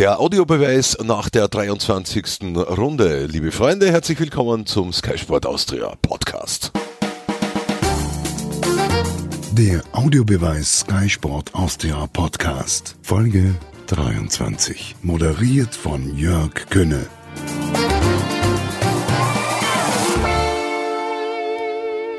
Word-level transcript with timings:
Der 0.00 0.18
Audiobeweis 0.18 0.96
nach 1.02 1.28
der 1.28 1.46
23. 1.48 2.56
Runde. 2.56 3.26
Liebe 3.26 3.52
Freunde, 3.52 3.92
herzlich 3.92 4.18
willkommen 4.18 4.64
zum 4.64 4.94
Sky 4.94 5.18
Sport 5.18 5.44
Austria 5.44 5.94
Podcast. 6.00 6.72
Der 9.52 9.82
Audiobeweis 9.92 10.80
Sky 10.80 11.06
Sport 11.06 11.54
Austria 11.54 12.06
Podcast. 12.14 12.96
Folge 13.02 13.54
23. 13.88 14.96
Moderiert 15.02 15.74
von 15.74 16.16
Jörg 16.16 16.54
Könne. 16.70 17.06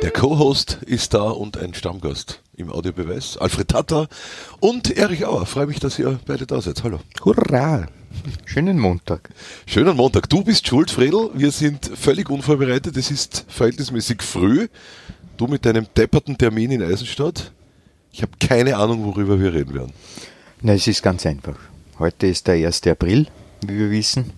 Der 0.02 0.09
Co-Host 0.09 0.79
ist 0.83 1.13
da 1.13 1.29
und 1.29 1.57
ein 1.57 1.75
Stammgast 1.75 2.41
im 2.57 2.71
Audiobeweis. 2.71 3.38
Alfred 3.38 3.68
Tata 3.68 4.07
und 4.59 4.97
Erich 4.97 5.27
Auer. 5.27 5.45
Freue 5.45 5.68
mich, 5.68 5.79
dass 5.79 6.00
ihr 6.00 6.20
beide 6.25 6.47
da 6.47 6.59
seid. 6.59 6.83
Hallo. 6.83 7.00
Hurra! 7.23 7.86
Schönen 8.45 8.79
Montag. 8.79 9.29
Schönen 9.68 9.95
Montag. 9.95 10.28
Du 10.28 10.43
bist 10.43 10.68
schuld, 10.68 10.89
Fredel. 10.89 11.29
Wir 11.36 11.51
sind 11.51 11.86
völlig 11.93 12.32
unvorbereitet. 12.32 12.97
Es 12.97 13.11
ist 13.11 13.45
verhältnismäßig 13.47 14.23
früh. 14.23 14.69
Du 15.37 15.45
mit 15.45 15.65
deinem 15.68 15.86
depperten 15.95 16.36
Termin 16.36 16.71
in 16.71 16.81
Eisenstadt. 16.81 17.51
Ich 18.11 18.23
habe 18.23 18.31
keine 18.39 18.78
Ahnung, 18.78 19.06
worüber 19.06 19.39
wir 19.39 19.54
reden 19.54 19.75
werden. 19.75 19.93
Na, 20.61 20.73
es 20.73 20.87
ist 20.87 21.04
ganz 21.04 21.28
einfach. 21.28 21.57
Heute 22.00 22.25
ist 22.25 22.47
der 22.47 22.56
1. 22.56 22.87
April, 22.87 23.28
wie 23.61 23.78
wir 23.78 23.92
wissen. 23.92 24.33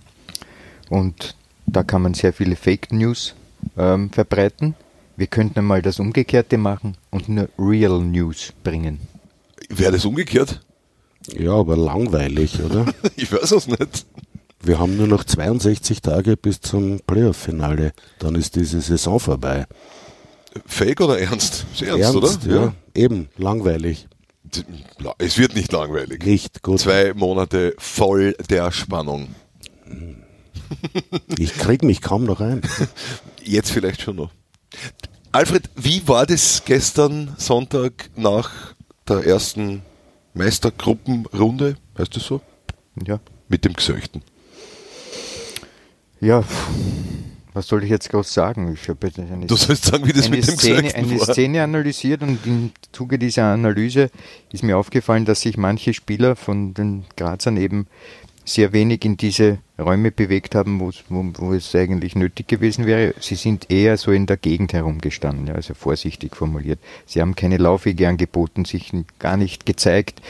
Und 0.90 1.38
da 1.66 1.84
kann 1.84 2.02
man 2.02 2.14
sehr 2.14 2.34
viele 2.34 2.58
Fake 2.58 2.92
News 2.92 3.34
ähm, 3.78 4.10
verbreiten. 4.10 4.76
Wir 5.16 5.28
könnten 5.28 5.60
einmal 5.60 5.82
das 5.82 6.00
Umgekehrte 6.00 6.58
machen 6.58 6.98
und 7.12 7.30
nur 7.30 7.50
Real 7.58 8.02
News 8.02 8.54
bringen. 8.64 9.00
Wäre 9.70 9.92
das 9.92 10.06
umgekehrt? 10.06 10.62
Ja, 11.38 11.54
aber 11.54 11.78
langweilig, 11.78 12.62
oder? 12.62 12.86
ich 13.16 13.32
weiß 13.32 13.52
es 13.52 13.68
nicht. 13.68 14.06
Wir 14.62 14.80
haben 14.80 14.98
nur 14.98 15.08
noch 15.08 15.24
62 15.24 16.02
Tage 16.02 16.38
bis 16.38 16.62
zum 16.62 17.00
Playoff-Finale. 17.06 17.94
Dann 18.20 18.36
ist 18.36 18.56
diese 18.56 18.82
Saison 18.82 19.20
vorbei. 19.20 19.66
Fake 20.66 21.02
oder 21.02 21.20
ernst? 21.20 21.66
Ist 21.74 21.82
ernst, 21.82 22.16
ernst 22.16 22.16
oder? 22.16 22.54
Ja, 22.54 22.64
ja, 22.66 22.74
eben, 22.96 23.30
langweilig. 23.38 24.08
Es 25.18 25.38
wird 25.38 25.56
nicht 25.56 25.72
langweilig. 25.72 26.26
Nicht, 26.26 26.64
gut. 26.64 26.80
Zwei 26.80 27.14
Monate 27.14 27.74
voll 27.78 28.36
der 28.50 28.72
Spannung. 28.72 29.36
Ich 31.38 31.54
krieg 31.56 31.84
mich 31.84 32.02
kaum 32.02 32.24
noch 32.24 32.40
ein. 32.40 32.62
Jetzt 33.44 33.72
vielleicht 33.72 34.02
schon 34.02 34.16
noch. 34.16 34.32
Alfred, 35.32 35.70
wie 35.76 36.08
war 36.08 36.26
das 36.26 36.64
gestern 36.66 37.34
Sonntag 37.38 38.10
nach 38.16 38.76
der 39.08 39.26
ersten 39.26 39.82
Meistergruppenrunde, 40.34 41.76
heißt 41.98 42.16
das 42.16 42.24
so? 42.24 42.42
Ja. 43.06 43.20
Mit 43.48 43.66
dem 43.66 43.74
Gesöchten. 43.74 44.22
Ja, 46.20 46.44
was 47.54 47.68
soll 47.68 47.84
ich 47.84 47.90
jetzt 47.90 48.10
groß 48.10 48.34
sagen? 48.34 48.74
Ich 48.74 48.90
habe 48.90 49.12
eine, 49.16 49.46
du 49.46 49.56
sollst 49.56 49.86
sagen, 49.86 50.08
wie 50.08 50.14
das 50.14 50.30
mit 50.30 50.48
dem 50.48 50.58
Szene, 50.58 50.96
Eine 50.96 51.20
war. 51.20 51.34
Szene 51.34 51.64
analysiert 51.64 52.24
und 52.24 52.46
im 52.46 52.72
Zuge 52.92 53.20
dieser 53.20 53.46
Analyse 53.54 54.10
ist 54.52 54.64
mir 54.64 54.78
aufgefallen, 54.78 55.26
dass 55.26 55.42
sich 55.42 55.58
manche 55.58 55.94
Spieler 55.94 56.36
von 56.36 56.74
den 56.74 57.06
Grazern 57.16 57.58
eben 57.58 57.88
sehr 58.46 58.74
wenig 58.74 59.06
in 59.06 59.18
diese 59.18 59.60
Räume 59.80 60.12
bewegt 60.12 60.56
haben, 60.56 60.80
wo, 60.80 60.92
wo, 61.10 61.54
es 61.54 61.74
eigentlich 61.76 62.16
nötig 62.16 62.48
gewesen 62.48 62.86
wäre. 62.86 63.14
Sie 63.20 63.36
sind 63.36 63.72
eher 63.72 63.98
so 63.98 64.12
in 64.12 64.26
der 64.26 64.38
Gegend 64.38 64.74
herumgestanden, 64.74 65.48
ja, 65.48 65.56
also 65.56 65.74
vorsichtig 65.74 66.36
formuliert. 66.36 66.80
Sie 67.06 67.22
haben 67.22 67.36
keine 67.36 67.58
Laufwege 67.58 68.08
angeboten, 68.08 68.66
sich 68.66 68.92
gar 69.20 69.38
nicht 69.38 69.66
gezeigt 69.66 70.22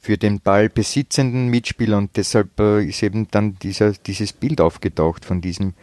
für 0.00 0.16
den 0.16 0.40
Ball 0.40 0.68
besitzenden 0.68 1.48
Mitspieler 1.48 1.98
und 1.98 2.16
deshalb 2.16 2.58
äh, 2.58 2.84
ist 2.84 3.02
eben 3.02 3.28
dann 3.30 3.58
dieser, 3.60 3.92
dieses 3.92 4.32
Bild 4.32 4.60
aufgetaucht 4.60 5.24
von 5.24 5.40
diesem 5.40 5.74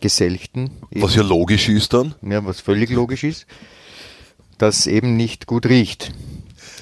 Geselchten. 0.00 0.70
Was 0.90 1.14
ja 1.14 1.22
logisch 1.22 1.68
ist 1.68 1.92
dann. 1.94 2.14
Ja, 2.22 2.44
was 2.44 2.60
völlig 2.60 2.90
logisch 2.90 3.24
ist, 3.24 3.46
das 4.58 4.86
eben 4.86 5.16
nicht 5.16 5.46
gut 5.46 5.66
riecht. 5.66 6.12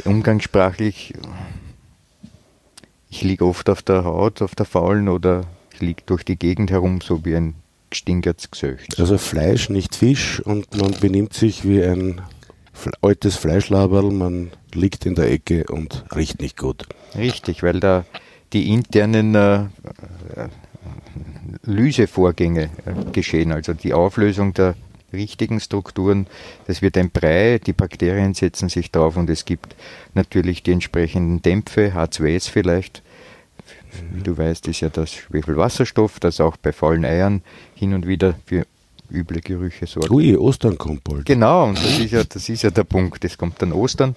Umgangssprachlich 0.04 1.14
ich 3.14 3.22
liege 3.22 3.46
oft 3.46 3.70
auf 3.70 3.80
der 3.80 4.04
Haut, 4.04 4.42
auf 4.42 4.56
der 4.56 4.66
faulen 4.66 5.08
oder 5.08 5.44
ich 5.72 5.80
liege 5.80 6.02
durch 6.04 6.24
die 6.24 6.36
Gegend 6.36 6.72
herum, 6.72 7.00
so 7.00 7.24
wie 7.24 7.36
ein 7.36 7.54
gestinkertes 7.88 8.50
Gesöcht. 8.50 8.98
Also 8.98 9.18
Fleisch, 9.18 9.68
nicht 9.68 9.94
Fisch 9.94 10.40
und 10.40 10.76
man 10.76 10.90
benimmt 11.00 11.32
sich 11.32 11.66
wie 11.66 11.84
ein 11.84 12.20
altes 13.02 13.36
Fleischlaberl, 13.36 14.10
man 14.10 14.50
liegt 14.72 15.06
in 15.06 15.14
der 15.14 15.30
Ecke 15.30 15.64
und 15.68 16.04
riecht 16.16 16.40
nicht 16.40 16.58
gut. 16.58 16.88
Richtig, 17.16 17.62
weil 17.62 17.78
da 17.78 18.04
die 18.52 18.72
internen 18.72 19.36
äh, 19.36 19.62
äh 20.34 20.48
Lysevorgänge 21.62 22.64
äh, 22.64 23.12
geschehen, 23.12 23.52
also 23.52 23.74
die 23.74 23.94
Auflösung 23.94 24.54
der 24.54 24.74
richtigen 25.14 25.60
Strukturen. 25.60 26.26
Das 26.66 26.82
wird 26.82 26.96
ein 26.96 27.10
Brei, 27.10 27.60
die 27.64 27.72
Bakterien 27.72 28.34
setzen 28.34 28.68
sich 28.68 28.90
drauf 28.90 29.16
und 29.16 29.30
es 29.30 29.44
gibt 29.44 29.74
natürlich 30.14 30.62
die 30.62 30.72
entsprechenden 30.72 31.42
Dämpfe, 31.42 31.92
H2S 31.94 32.50
vielleicht. 32.50 33.02
Wie 34.12 34.22
du 34.22 34.36
weißt, 34.36 34.66
ist 34.68 34.80
ja 34.80 34.88
das 34.88 35.12
Schwefelwasserstoff, 35.12 36.20
das 36.20 36.40
auch 36.40 36.56
bei 36.56 36.72
faulen 36.72 37.04
Eiern 37.04 37.42
hin 37.74 37.94
und 37.94 38.06
wieder 38.06 38.34
für 38.46 38.66
üble 39.10 39.40
Gerüche 39.40 39.86
sorgt. 39.86 40.10
Ui, 40.10 40.36
Ostern 40.36 40.76
kommt 40.76 41.04
bald. 41.04 41.26
Genau, 41.26 41.68
und 41.68 41.78
das 41.78 41.98
ist 41.98 42.10
ja, 42.10 42.24
das 42.24 42.48
ist 42.48 42.62
ja 42.62 42.70
der 42.70 42.84
Punkt. 42.84 43.24
Es 43.24 43.38
kommt 43.38 43.60
dann 43.62 43.72
Ostern 43.72 44.16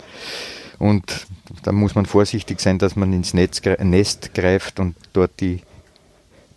und 0.80 1.28
da 1.64 1.72
muss 1.72 1.96
man 1.96 2.06
vorsichtig 2.06 2.60
sein, 2.60 2.80
dass 2.80 2.96
man 2.96 3.14
ins 3.14 3.34
Netz, 3.34 3.62
Nest 3.80 4.34
greift 4.34 4.80
und 4.80 4.96
dort 5.14 5.40
die, 5.40 5.62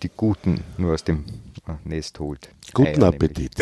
die 0.02 0.10
Guten 0.14 0.62
nur 0.78 0.94
aus 0.94 1.04
dem 1.04 1.24
äh, 1.66 1.72
Nest 1.84 2.18
holt. 2.20 2.48
Guten 2.72 3.02
Eier 3.02 3.08
Appetit. 3.08 3.52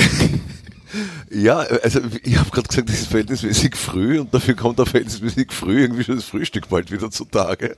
Ja, 1.31 1.59
also 1.59 2.00
ich 2.22 2.37
habe 2.38 2.50
gerade 2.50 2.69
gesagt, 2.69 2.91
es 2.91 3.00
ist 3.00 3.09
verhältnismäßig 3.09 3.76
früh 3.76 4.21
und 4.21 4.32
dafür 4.32 4.54
kommt 4.54 4.81
auch 4.81 4.88
verhältnismäßig 4.88 5.53
früh 5.53 5.82
irgendwie 5.82 6.04
schon 6.04 6.16
das 6.16 6.25
Frühstück 6.25 6.69
bald 6.69 6.91
wieder 6.91 7.10
zutage. 7.10 7.76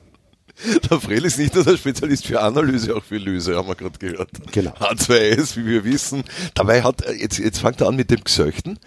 Der 0.91 1.01
Frel 1.01 1.25
ist 1.25 1.39
nicht 1.39 1.55
nur 1.55 1.65
der 1.65 1.77
Spezialist 1.77 2.27
für 2.27 2.41
Analyse, 2.41 2.95
auch 2.95 3.03
für 3.03 3.17
Lyse, 3.17 3.57
haben 3.57 3.69
wir 3.69 3.75
gerade 3.75 3.99
gehört. 3.99 4.31
Genau. 4.53 4.73
H2S, 4.73 5.57
wie 5.57 5.65
wir 5.65 5.85
wissen. 5.85 6.25
Dabei 6.55 6.83
hat, 6.83 7.03
jetzt, 7.19 7.39
jetzt 7.39 7.61
fängt 7.61 7.81
er 7.81 7.89
an 7.89 7.97
mit 7.97 8.11
dem 8.11 8.23
Gesöchten. 8.23 8.79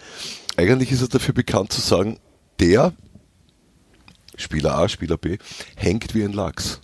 Eigentlich 0.56 0.92
ist 0.92 1.02
er 1.02 1.08
dafür 1.08 1.34
bekannt 1.34 1.72
zu 1.72 1.80
sagen, 1.80 2.18
der, 2.60 2.92
Spieler 4.36 4.78
A, 4.78 4.88
Spieler 4.88 5.16
B, 5.16 5.38
hängt 5.74 6.14
wie 6.14 6.22
ein 6.22 6.32
Lachs. 6.32 6.80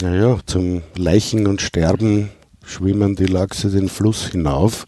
Naja, 0.00 0.38
zum 0.46 0.82
Leichen 0.94 1.46
und 1.46 1.60
Sterben 1.60 2.30
schwimmen 2.64 3.16
die 3.16 3.26
Lachse 3.26 3.70
den 3.70 3.88
Fluss 3.88 4.28
hinauf. 4.28 4.86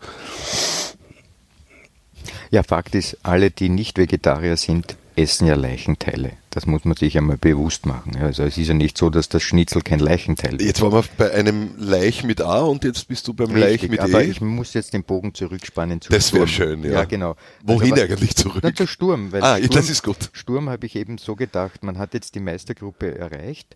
Ja, 2.55 2.63
Fakt 2.63 2.95
ist, 2.95 3.17
alle, 3.25 3.51
die 3.51 3.69
nicht 3.69 3.99
Vegetarier 3.99 4.57
sind, 4.57 4.97
essen 5.17 5.49
ja 5.49 5.57
Leichenteile. 5.57 6.35
Das 6.51 6.67
muss 6.67 6.85
man 6.85 6.97
sich 6.97 7.19
einmal 7.19 7.37
bewusst 7.37 7.85
machen. 7.85 8.17
Also 8.21 8.45
es 8.45 8.57
ist 8.57 8.69
ja 8.69 8.75
nicht 8.75 8.97
so, 8.97 9.11
dass 9.11 9.29
das 9.29 9.43
Schnitzel 9.43 9.83
kein 9.83 9.99
Leichenteil 9.99 10.55
ist. 10.55 10.65
Jetzt 10.65 10.81
waren 10.81 10.93
wir 10.93 11.03
bei 11.19 11.33
einem 11.33 11.71
Leich 11.79 12.23
mit 12.23 12.41
A 12.41 12.61
und 12.61 12.85
jetzt 12.85 13.09
bist 13.09 13.27
du 13.27 13.35
beim 13.35 13.51
Richtig, 13.51 13.83
Leich 13.83 13.91
mit 13.91 13.99
aber 13.99 14.23
E. 14.23 14.31
ich 14.31 14.41
muss 14.41 14.73
jetzt 14.73 14.93
den 14.93 15.03
Bogen 15.03 15.35
zurückspannen 15.35 16.01
zu 16.01 16.11
Das 16.11 16.33
wäre 16.33 16.47
schön, 16.47 16.85
ja. 16.85 16.93
Ja, 16.93 17.05
genau. 17.07 17.35
Wohin 17.65 17.95
also, 17.95 18.05
eigentlich 18.05 18.37
zurück? 18.37 18.61
Na, 18.63 18.73
zu 18.73 18.87
Sturm. 18.87 19.31
ah, 19.41 19.57
Sturm, 19.57 19.71
das 19.71 19.91
ist 19.91 20.05
gut. 20.05 20.31
Sturm 20.33 20.69
habe 20.71 20.87
ich 20.87 20.95
eben 20.95 21.19
so 21.19 21.35
gedacht, 21.35 21.83
man 21.83 21.99
hat 21.99 22.15
jetzt 22.15 22.37
die 22.37 22.41
Meistergruppe 22.41 23.19
erreicht 23.19 23.75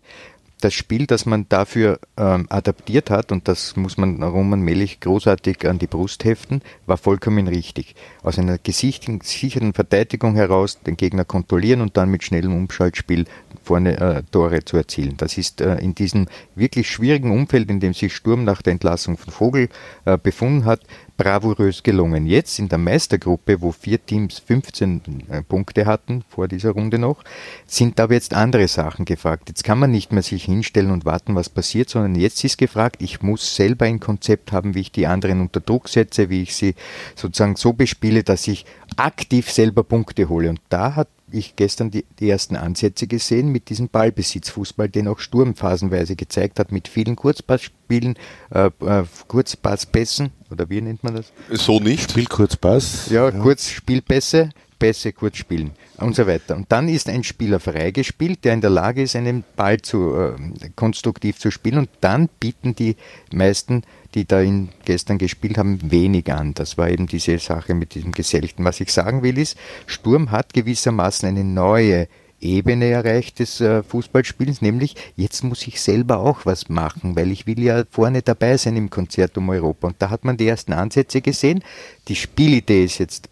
das 0.61 0.73
Spiel, 0.73 1.07
das 1.07 1.25
man 1.25 1.47
dafür 1.49 1.99
ähm, 2.17 2.47
adaptiert 2.49 3.09
hat, 3.09 3.31
und 3.31 3.47
das 3.47 3.75
muss 3.75 3.97
man 3.97 4.21
Roman 4.21 4.61
Melich 4.61 4.99
großartig 4.99 5.67
an 5.67 5.79
die 5.79 5.87
Brust 5.87 6.25
heften, 6.25 6.61
war 6.85 6.97
vollkommen 6.97 7.47
richtig. 7.47 7.95
Aus 8.23 8.37
einer 8.37 8.57
gesicherten 8.57 9.73
Verteidigung 9.73 10.35
heraus 10.35 10.81
den 10.81 10.97
Gegner 10.97 11.25
kontrollieren 11.25 11.81
und 11.81 11.97
dann 11.97 12.09
mit 12.09 12.23
schnellem 12.23 12.55
Umschaltspiel 12.55 13.25
vorne 13.63 13.99
äh, 13.99 14.23
Tore 14.31 14.65
zu 14.65 14.77
erzielen. 14.77 15.15
Das 15.17 15.37
ist 15.37 15.61
äh, 15.61 15.75
in 15.75 15.95
diesem 15.95 16.27
wirklich 16.55 16.89
schwierigen 16.89 17.31
Umfeld, 17.31 17.69
in 17.69 17.79
dem 17.79 17.93
sich 17.93 18.15
Sturm 18.15 18.43
nach 18.43 18.61
der 18.61 18.71
Entlassung 18.71 19.17
von 19.17 19.31
Vogel 19.31 19.69
äh, 20.05 20.17
befunden 20.17 20.65
hat, 20.65 20.81
bravourös 21.19 21.83
gelungen. 21.83 22.25
Jetzt 22.25 22.59
in 22.59 22.69
der 22.69 22.77
Meistergruppe, 22.77 23.61
wo 23.61 23.73
vier 23.73 24.03
Teams 24.03 24.39
15 24.39 25.01
äh, 25.29 25.41
Punkte 25.43 25.85
hatten, 25.85 26.23
vor 26.29 26.47
dieser 26.47 26.71
Runde 26.71 26.97
noch, 26.97 27.23
sind 27.67 27.99
aber 27.99 28.13
jetzt 28.13 28.33
andere 28.33 28.69
Sachen 28.69 29.03
gefragt. 29.03 29.49
Jetzt 29.49 29.65
kann 29.65 29.79
man 29.79 29.91
nicht 29.91 30.13
mehr 30.13 30.23
sich 30.23 30.45
hinstellen 30.45 30.91
und 30.91 31.03
warten, 31.03 31.35
was 31.35 31.49
passiert, 31.49 31.89
sondern 31.89 32.15
jetzt 32.15 32.41
ist 32.45 32.57
gefragt, 32.57 33.01
ich 33.01 33.21
muss 33.21 33.53
selber 33.55 33.83
ein 33.83 33.99
Konzept 33.99 34.53
haben, 34.53 34.75
wie 34.75 34.79
ich 34.79 34.93
die 34.93 35.07
anderen 35.07 35.41
unter 35.41 35.59
Druck 35.59 35.89
setze, 35.89 36.29
wie 36.29 36.41
ich 36.41 36.55
sie 36.55 36.73
sozusagen 37.15 37.57
so 37.57 37.73
bespiele, 37.73 38.23
dass 38.23 38.47
ich 38.47 38.65
aktiv 38.95 39.51
selber 39.51 39.83
Punkte 39.83 40.29
hole. 40.29 40.49
Und 40.49 40.61
da 40.69 40.95
hat 40.95 41.09
ich 41.31 41.55
gestern 41.55 41.91
die, 41.91 42.05
die, 42.19 42.29
ersten 42.29 42.55
Ansätze 42.55 43.07
gesehen 43.07 43.51
mit 43.51 43.69
diesem 43.69 43.89
Ballbesitzfußball, 43.89 44.89
den 44.89 45.07
auch 45.07 45.19
Sturm 45.19 45.55
phasenweise 45.55 46.15
gezeigt 46.15 46.59
hat, 46.59 46.71
mit 46.71 46.87
vielen 46.87 47.15
Kurzpassspielen, 47.15 48.15
äh, 48.51 48.69
äh, 48.81 49.03
Kurzpasspässen, 49.27 50.31
oder 50.51 50.69
wie 50.69 50.81
nennt 50.81 51.03
man 51.03 51.15
das? 51.15 51.31
So 51.49 51.79
nicht. 51.79 52.11
Spielkurzpass. 52.11 53.09
Ja, 53.09 53.29
ja. 53.29 53.39
Kurzspielpässe, 53.39 54.49
Pässe 54.79 55.11
kurz 55.11 55.37
spielen 55.37 55.71
und 55.97 56.15
so 56.15 56.25
weiter. 56.25 56.55
Und 56.55 56.71
dann 56.71 56.87
ist 56.87 57.09
ein 57.09 57.23
Spieler 57.23 57.59
freigespielt, 57.59 58.45
der 58.45 58.53
in 58.53 58.61
der 58.61 58.69
Lage 58.69 59.03
ist, 59.03 59.15
einen 59.15 59.43
Ball 59.55 59.79
zu, 59.81 60.15
äh, 60.15 60.69
konstruktiv 60.75 61.37
zu 61.37 61.51
spielen. 61.51 61.79
Und 61.79 61.89
dann 62.01 62.29
bieten 62.39 62.73
die 62.75 62.95
meisten, 63.31 63.83
die 64.15 64.25
da 64.25 64.41
in, 64.41 64.69
gestern 64.85 65.17
gespielt 65.17 65.57
haben, 65.57 65.79
wenig 65.91 66.31
an. 66.31 66.53
Das 66.53 66.77
war 66.77 66.89
eben 66.89 67.07
diese 67.07 67.37
Sache 67.39 67.73
mit 67.73 67.93
diesem 67.95 68.11
Geselchten. 68.11 68.65
Was 68.65 68.79
ich 68.79 68.91
sagen 68.91 69.23
will, 69.23 69.37
ist, 69.37 69.57
Sturm 69.85 70.31
hat 70.31 70.53
gewissermaßen 70.53 71.29
eine 71.29 71.43
neue 71.43 72.07
Ebene 72.41 72.89
erreicht 72.89 73.39
des 73.39 73.59
äh, 73.59 73.83
Fußballspielens, 73.83 74.61
nämlich 74.61 74.95
jetzt 75.15 75.43
muss 75.43 75.67
ich 75.67 75.81
selber 75.81 76.19
auch 76.19 76.45
was 76.45 76.69
machen, 76.69 77.15
weil 77.15 77.31
ich 77.31 77.47
will 77.47 77.59
ja 77.59 77.83
vorne 77.89 78.21
dabei 78.21 78.55
sein 78.57 78.77
im 78.77 78.89
Konzert 78.89 79.37
um 79.37 79.49
Europa. 79.49 79.87
Und 79.87 79.97
da 79.99 80.09
hat 80.09 80.23
man 80.23 80.37
die 80.37 80.47
ersten 80.47 80.73
Ansätze 80.73 81.21
gesehen. 81.21 81.63
Die 82.07 82.15
Spielidee 82.15 82.85
ist 82.85 82.99
jetzt 82.99 83.29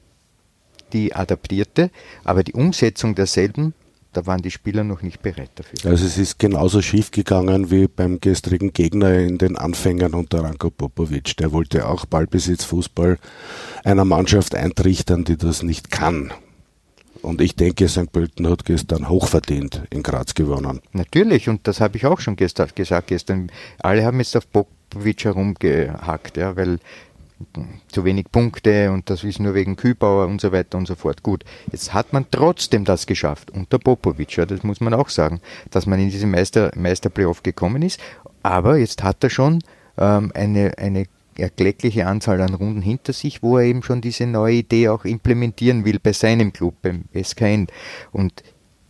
die 0.94 1.16
adaptierte, 1.16 1.90
aber 2.24 2.44
die 2.44 2.54
Umsetzung 2.54 3.16
derselben, 3.16 3.74
da 4.14 4.26
waren 4.26 4.42
die 4.42 4.52
Spieler 4.52 4.84
noch 4.84 5.02
nicht 5.02 5.22
bereit 5.22 5.52
dafür. 5.56 5.92
Also 5.92 6.06
es 6.06 6.18
ist 6.18 6.40
genauso 6.40 6.82
schief 6.82 7.12
gegangen 7.12 7.72
wie 7.72 7.88
beim 7.88 8.20
gestrigen 8.20 8.74
Gegner 8.74 9.14
in 9.20 9.38
den 9.38 9.58
Anfängern 9.58 10.14
unter 10.14 10.44
Ranko 10.44 10.70
Popovic. 10.70 11.38
Der 11.38 11.52
wollte 11.52 11.88
auch 11.88 12.06
Ballbesitz, 12.06 12.64
Fußball 12.64 13.20
einer 13.84 14.06
Mannschaft 14.06 14.56
eintrichtern, 14.56 15.24
die 15.24 15.38
das 15.38 15.64
nicht 15.64 15.92
kann. 15.92 16.32
Und 17.22 17.42
ich 17.42 17.56
denke, 17.56 17.88
St. 17.90 18.12
Pölten 18.12 18.48
hat 18.48 18.66
gestern 18.66 19.10
hochverdient 19.10 19.84
in 19.90 20.04
Graz 20.04 20.34
gewonnen. 20.34 20.82
Natürlich, 20.94 21.50
und 21.50 21.68
das 21.68 21.82
habe 21.82 21.98
ich 21.98 22.06
auch 22.06 22.20
schon 22.20 22.36
gestern 22.36 22.70
gesagt 22.74 23.08
gestern. 23.08 23.52
Alle 23.80 24.06
haben 24.06 24.20
jetzt 24.20 24.38
auf 24.38 24.50
Popovic 24.52 25.26
herumgehackt, 25.26 26.38
ja, 26.38 26.56
weil 26.56 26.80
zu 27.88 28.04
wenig 28.04 28.32
Punkte 28.32 28.92
und 28.92 29.10
das 29.10 29.24
ist 29.24 29.40
nur 29.40 29.54
wegen 29.54 29.76
Kübauer 29.76 30.28
und 30.28 30.42
so 30.42 30.52
weiter 30.52 30.78
und 30.78 30.88
so 30.88 30.96
fort. 30.96 31.24
Gut, 31.24 31.44
jetzt 31.72 31.94
hat 31.94 32.14
man 32.14 32.26
trotzdem 32.32 32.84
das 32.84 33.06
geschafft 33.06 33.52
unter 33.52 33.80
Popovic, 33.80 34.38
ja, 34.38 34.46
das 34.46 34.64
muss 34.64 34.82
man 34.82 34.94
auch 34.94 35.10
sagen, 35.10 35.42
dass 35.72 35.86
man 35.86 36.00
in 36.00 36.10
diesen 36.10 36.32
Meister, 36.32 36.72
Meisterplayoff 36.76 37.44
gekommen 37.44 37.82
ist. 37.82 38.00
Aber 38.44 38.78
jetzt 38.78 39.04
hat 39.04 39.24
er 39.24 39.30
schon 39.30 39.60
ähm, 39.98 40.32
eine, 40.34 40.78
eine 40.78 41.06
erkleckliche 41.38 42.08
Anzahl 42.08 42.42
an 42.42 42.54
Runden 42.54 42.82
hinter 42.82 43.14
sich, 43.14 43.44
wo 43.44 43.58
er 43.58 43.66
eben 43.66 43.84
schon 43.84 44.02
diese 44.02 44.26
neue 44.26 44.56
Idee 44.56 44.90
auch 44.90 45.06
implementieren 45.06 45.86
will 45.86 46.00
bei 46.00 46.14
seinem 46.14 46.54
Club, 46.54 46.76
beim 46.82 47.06
SKN. 47.14 47.68
Und 48.12 48.44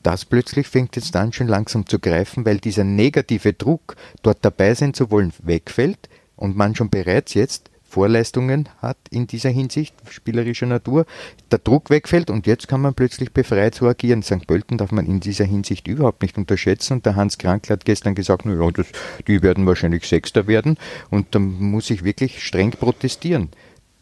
das 0.03 0.25
plötzlich 0.25 0.67
fängt 0.67 0.95
jetzt 0.95 1.15
an 1.15 1.33
schon 1.33 1.47
langsam 1.47 1.85
zu 1.85 1.99
greifen, 1.99 2.45
weil 2.45 2.59
dieser 2.59 2.85
negative 2.85 3.53
Druck, 3.53 3.95
dort 4.21 4.37
dabei 4.41 4.73
sein 4.73 4.93
zu 4.93 5.11
wollen, 5.11 5.33
wegfällt 5.43 6.07
und 6.35 6.55
man 6.55 6.75
schon 6.75 6.89
bereits 6.89 7.33
jetzt 7.33 7.69
Vorleistungen 7.89 8.67
hat 8.81 8.97
in 9.09 9.27
dieser 9.27 9.49
Hinsicht, 9.49 9.95
spielerischer 10.09 10.65
Natur, 10.65 11.05
der 11.51 11.59
Druck 11.59 11.89
wegfällt 11.89 12.29
und 12.29 12.45
jetzt 12.45 12.67
kann 12.67 12.81
man 12.81 12.93
plötzlich 12.93 13.31
befreit 13.31 13.75
so 13.75 13.87
agieren. 13.87 14.23
St. 14.23 14.45
Pölten 14.45 14.77
darf 14.77 14.91
man 14.91 15.05
in 15.05 15.19
dieser 15.19 15.45
Hinsicht 15.45 15.87
überhaupt 15.87 16.21
nicht 16.21 16.37
unterschätzen 16.37 16.93
und 16.93 17.05
der 17.05 17.15
Hans 17.15 17.37
Krankl 17.37 17.71
hat 17.71 17.85
gestern 17.85 18.13
gesagt, 18.13 18.45
na 18.45 18.53
ja, 18.53 18.71
das, 18.71 18.87
die 19.27 19.41
werden 19.41 19.65
wahrscheinlich 19.65 20.07
Sechster 20.07 20.47
werden 20.47 20.77
und 21.09 21.33
da 21.33 21.39
muss 21.39 21.89
ich 21.89 22.03
wirklich 22.03 22.43
streng 22.43 22.71
protestieren. 22.71 23.49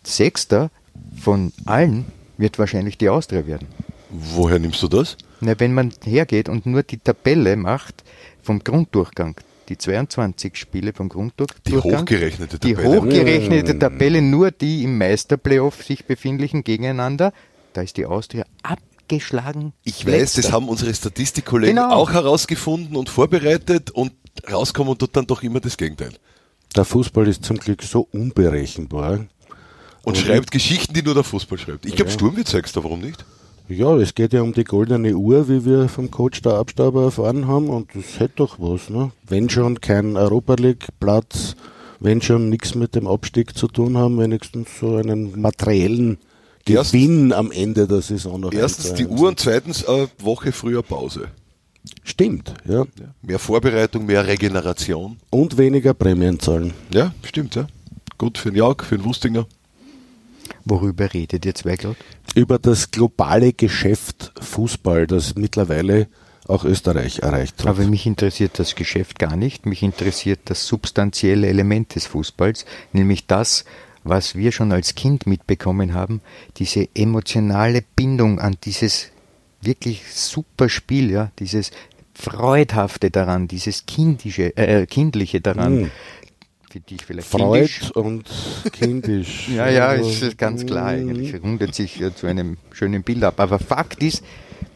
Sechster 0.03 0.71
von 1.15 1.53
allen 1.65 2.05
wird 2.37 2.57
wahrscheinlich 2.59 2.97
die 2.97 3.09
Austria 3.09 3.45
werden. 3.45 3.67
Woher 4.09 4.59
nimmst 4.59 4.81
du 4.81 4.87
das? 4.87 5.17
Na, 5.41 5.59
wenn 5.59 5.73
man 5.73 5.93
hergeht 6.03 6.49
und 6.49 6.65
nur 6.65 6.83
die 6.83 6.97
Tabelle 6.97 7.55
macht 7.55 8.03
vom 8.41 8.63
Grunddurchgang, 8.63 9.35
die 9.69 9.77
22 9.77 10.55
Spiele 10.55 10.93
vom 10.93 11.09
Grunddurchgang. 11.09 11.61
Die 11.65 11.77
hochgerechnete 11.77 12.59
Tabelle. 12.59 12.75
Die 12.75 12.87
hochgerechnete 12.87 13.79
Tabelle, 13.79 14.21
nur 14.21 14.51
die 14.51 14.83
im 14.83 14.97
Meisterplayoff 14.97 15.83
sich 15.83 16.05
befindlichen 16.05 16.63
gegeneinander. 16.63 17.33
Da 17.73 17.81
ist 17.81 17.97
die 17.97 18.05
Austria 18.05 18.45
abgeschlagen. 18.63 19.73
Ich 19.83 20.05
weiß, 20.05 20.33
das 20.33 20.51
haben 20.51 20.69
unsere 20.69 20.93
Statistikkollegen 20.93 21.75
genau. 21.75 21.91
auch 21.93 22.13
herausgefunden 22.13 22.95
und 22.95 23.09
vorbereitet 23.09 23.91
und 23.91 24.13
rauskommen 24.51 24.97
tut 24.97 25.15
dann 25.15 25.27
doch 25.27 25.43
immer 25.43 25.59
das 25.59 25.77
Gegenteil. 25.77 26.11
Der 26.75 26.85
Fußball 26.85 27.27
ist 27.27 27.45
zum 27.45 27.57
Glück 27.57 27.83
so 27.83 28.07
unberechenbar. 28.11 29.11
Und, 29.13 29.29
und 30.03 30.17
schreibt 30.17 30.51
Geschichten, 30.51 30.93
die 30.93 31.01
nur 31.01 31.13
der 31.13 31.23
Fußball 31.23 31.57
schreibt. 31.57 31.85
Ich 31.85 31.95
glaube, 31.95 32.11
ja. 32.11 32.13
Sturm 32.13 32.35
wird 32.35 32.47
Sechster, 32.47 32.83
warum 32.83 33.01
nicht? 33.01 33.25
Ja, 33.67 33.95
es 33.97 34.13
geht 34.13 34.33
ja 34.33 34.43
um 34.43 34.53
die 34.53 34.63
goldene 34.63 35.15
Uhr, 35.15 35.49
wie 35.49 35.65
wir 35.65 35.89
vom 35.89 36.11
Coach 36.11 36.41
der 36.43 36.53
Abstauber 36.53 37.05
erfahren 37.05 37.47
haben, 37.47 37.69
und 37.69 37.89
das 37.95 38.19
hätte 38.19 38.35
doch 38.37 38.59
was. 38.59 38.89
Ne? 38.89 39.11
Wenn 39.27 39.49
schon 39.49 39.81
kein 39.81 40.17
Europa 40.17 40.53
League-Platz, 40.53 41.55
wenn 41.99 42.21
schon 42.21 42.49
nichts 42.49 42.75
mit 42.75 42.93
dem 42.93 43.07
Abstieg 43.07 43.57
zu 43.57 43.67
tun 43.67 43.97
haben, 43.97 44.19
wenigstens 44.19 44.69
so 44.79 44.97
einen 44.97 45.39
materiellen 45.41 46.19
Gewinn 46.65 47.33
am 47.33 47.51
Ende 47.51 47.87
der 47.87 48.01
Saison 48.01 48.39
noch. 48.39 48.53
Erstens 48.53 48.93
die 48.93 49.07
Uhr 49.07 49.29
und 49.29 49.39
zweitens 49.39 49.85
eine 49.87 50.09
Woche 50.19 50.51
früher 50.51 50.83
Pause. 50.83 51.29
Stimmt, 52.03 52.53
ja. 52.67 52.81
ja. 52.81 52.85
Mehr 53.21 53.39
Vorbereitung, 53.39 54.05
mehr 54.05 54.25
Regeneration. 54.27 55.17
Und 55.31 55.57
weniger 55.57 55.93
Prämienzahlen. 55.93 56.73
Ja, 56.93 57.13
stimmt, 57.23 57.55
ja. 57.55 57.67
Gut 58.17 58.37
für 58.37 58.51
den 58.51 58.57
Jag, 58.57 58.83
für 58.83 58.97
den 58.97 59.05
Wustinger. 59.05 59.47
Worüber 60.65 61.13
redet 61.13 61.45
ihr 61.45 61.53
zwei 61.53 61.75
gerade? 61.75 61.95
Über 62.33 62.57
das 62.57 62.89
globale 62.91 63.53
Geschäft 63.53 64.33
Fußball, 64.41 65.05
das 65.05 65.35
mittlerweile 65.35 66.07
auch 66.47 66.65
Österreich 66.65 67.19
erreicht 67.19 67.59
hat. 67.59 67.67
Aber 67.67 67.83
mich 67.85 68.05
interessiert 68.05 68.57
das 68.59 68.75
Geschäft 68.75 69.19
gar 69.19 69.35
nicht. 69.35 69.65
Mich 69.65 69.83
interessiert 69.83 70.41
das 70.45 70.67
substanzielle 70.67 71.47
Element 71.47 71.95
des 71.95 72.07
Fußballs, 72.07 72.65
nämlich 72.93 73.27
das, 73.27 73.65
was 74.03 74.35
wir 74.35 74.51
schon 74.51 74.71
als 74.71 74.95
Kind 74.95 75.27
mitbekommen 75.27 75.93
haben, 75.93 76.21
diese 76.57 76.87
emotionale 76.95 77.83
Bindung 77.95 78.39
an 78.39 78.57
dieses 78.63 79.11
wirklich 79.61 80.03
super 80.11 80.69
Spiel, 80.69 81.09
ja, 81.09 81.31
dieses 81.39 81.71
Freudhafte 82.13 83.11
daran, 83.11 83.47
dieses 83.47 83.85
kindische, 83.85 84.55
äh, 84.57 84.85
kindliche 84.85 85.41
daran, 85.41 85.83
mm 85.83 85.91
für 86.75 86.81
dich 86.81 87.05
vielleicht 87.05 87.29
Freud 87.29 87.69
kindisch. 87.69 87.91
und 87.91 88.25
kindisch. 88.73 89.47
ja, 89.55 89.69
ja, 89.69 89.93
ist 89.93 90.37
ganz 90.37 90.65
klar 90.65 90.87
eigentlich. 90.87 91.41
Rundet 91.41 91.73
sich 91.73 92.03
zu 92.17 92.27
einem 92.27 92.57
schönen 92.73 93.01
Bild 93.01 93.23
ab. 93.23 93.39
Aber 93.39 93.59
Fakt 93.59 94.03
ist, 94.03 94.23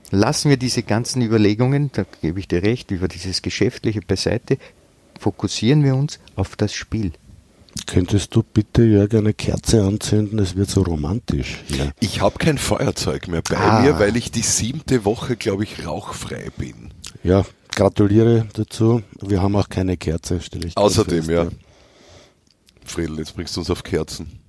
lassen 0.09 0.49
wir 0.49 0.55
diese 0.55 0.81
ganzen 0.81 1.21
Überlegungen, 1.21 1.89
da 1.91 2.05
gebe 2.21 2.39
ich 2.39 2.47
dir 2.47 2.63
recht, 2.63 2.91
über 2.91 3.09
dieses 3.09 3.41
Geschäftliche 3.41 3.99
beiseite, 3.99 4.57
fokussieren 5.19 5.83
wir 5.83 5.93
uns 5.93 6.19
auf 6.37 6.55
das 6.55 6.73
Spiel. 6.73 7.11
Könntest 7.85 8.33
du 8.33 8.43
bitte, 8.43 8.83
Jörg, 8.83 9.13
eine 9.13 9.33
Kerze 9.33 9.83
anzünden? 9.83 10.39
Es 10.39 10.55
wird 10.55 10.69
so 10.69 10.83
romantisch. 10.83 11.57
Ja. 11.67 11.91
Ich 11.99 12.21
habe 12.21 12.37
kein 12.37 12.57
Feuerzeug 12.57 13.27
mehr 13.27 13.41
bei 13.41 13.57
ah. 13.57 13.81
mir, 13.81 13.99
weil 13.99 14.15
ich 14.15 14.31
die 14.31 14.41
siebte 14.41 15.03
Woche, 15.03 15.35
glaube 15.35 15.65
ich, 15.65 15.85
rauchfrei 15.85 16.47
bin. 16.57 16.91
Ja, 17.23 17.43
gratuliere 17.75 18.47
dazu. 18.53 19.03
Wir 19.21 19.41
haben 19.41 19.57
auch 19.57 19.67
keine 19.67 19.97
Kerze, 19.97 20.39
stelle 20.39 20.67
ich 20.67 20.77
Außerdem, 20.77 21.25
fest, 21.25 21.29
ja. 21.29 21.47
Friedel, 22.89 23.17
jetzt 23.19 23.35
bringst 23.35 23.55
du 23.55 23.61
uns 23.61 23.69
auf 23.69 23.83
Kerzen. 23.83 24.39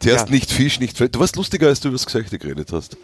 Zuerst 0.00 0.26
ja. 0.26 0.34
nicht 0.34 0.50
Fisch, 0.50 0.80
nicht 0.80 0.96
Fett. 0.96 1.14
Du 1.14 1.20
warst 1.20 1.36
lustiger, 1.36 1.68
als 1.68 1.80
du 1.80 1.88
über 1.88 1.96
das 1.96 2.06
Geschichte 2.06 2.38
geredet 2.38 2.72
hast. 2.72 2.96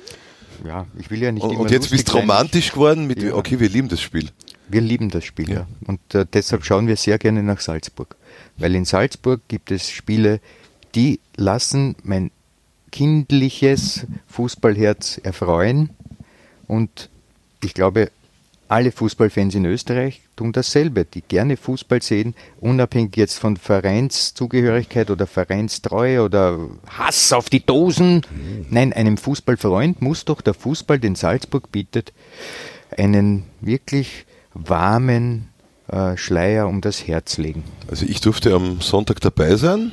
Ja, 0.64 0.86
ich 0.98 1.10
will 1.10 1.22
ja 1.22 1.32
nicht 1.32 1.42
Und, 1.42 1.56
und 1.56 1.70
jetzt 1.70 1.90
bist 1.90 2.08
du 2.08 2.18
romantisch 2.18 2.72
geworden 2.72 3.06
mit, 3.06 3.22
ja. 3.22 3.34
okay, 3.34 3.58
wir 3.58 3.68
lieben 3.68 3.88
das 3.88 4.00
Spiel. 4.00 4.28
Wir 4.68 4.80
lieben 4.80 5.10
das 5.10 5.24
Spiel, 5.24 5.50
ja. 5.50 5.60
ja. 5.60 5.66
Und 5.86 6.14
äh, 6.14 6.26
deshalb 6.30 6.64
schauen 6.64 6.86
wir 6.86 6.96
sehr 6.96 7.18
gerne 7.18 7.42
nach 7.42 7.60
Salzburg. 7.60 8.16
Weil 8.56 8.74
in 8.74 8.84
Salzburg 8.84 9.40
gibt 9.48 9.70
es 9.70 9.90
Spiele, 9.90 10.40
die 10.94 11.20
lassen 11.36 11.96
mein 12.02 12.30
kindliches 12.90 14.06
Fußballherz 14.28 15.18
erfreuen. 15.22 15.90
Und 16.68 17.08
ich 17.62 17.74
glaube, 17.74 18.10
alle 18.72 18.90
Fußballfans 18.90 19.54
in 19.54 19.66
Österreich 19.66 20.22
tun 20.34 20.52
dasselbe, 20.52 21.04
die 21.04 21.20
gerne 21.20 21.58
Fußball 21.58 22.00
sehen, 22.00 22.34
unabhängig 22.58 23.18
jetzt 23.18 23.38
von 23.38 23.58
Vereinszugehörigkeit 23.58 25.10
oder 25.10 25.26
Vereinstreue 25.26 26.22
oder 26.22 26.58
Hass 26.88 27.34
auf 27.34 27.50
die 27.50 27.64
Dosen. 27.64 28.22
Nein, 28.70 28.94
einem 28.94 29.18
Fußballfreund 29.18 30.00
muss 30.00 30.24
doch 30.24 30.40
der 30.40 30.54
Fußball, 30.54 30.98
den 30.98 31.16
Salzburg 31.16 31.70
bietet, 31.70 32.14
einen 32.96 33.44
wirklich 33.60 34.24
warmen 34.54 35.50
äh, 35.88 36.16
Schleier 36.16 36.66
um 36.66 36.80
das 36.80 37.06
Herz 37.06 37.36
legen. 37.36 37.64
Also 37.88 38.06
ich 38.06 38.22
durfte 38.22 38.54
am 38.54 38.80
Sonntag 38.80 39.20
dabei 39.20 39.56
sein. 39.56 39.92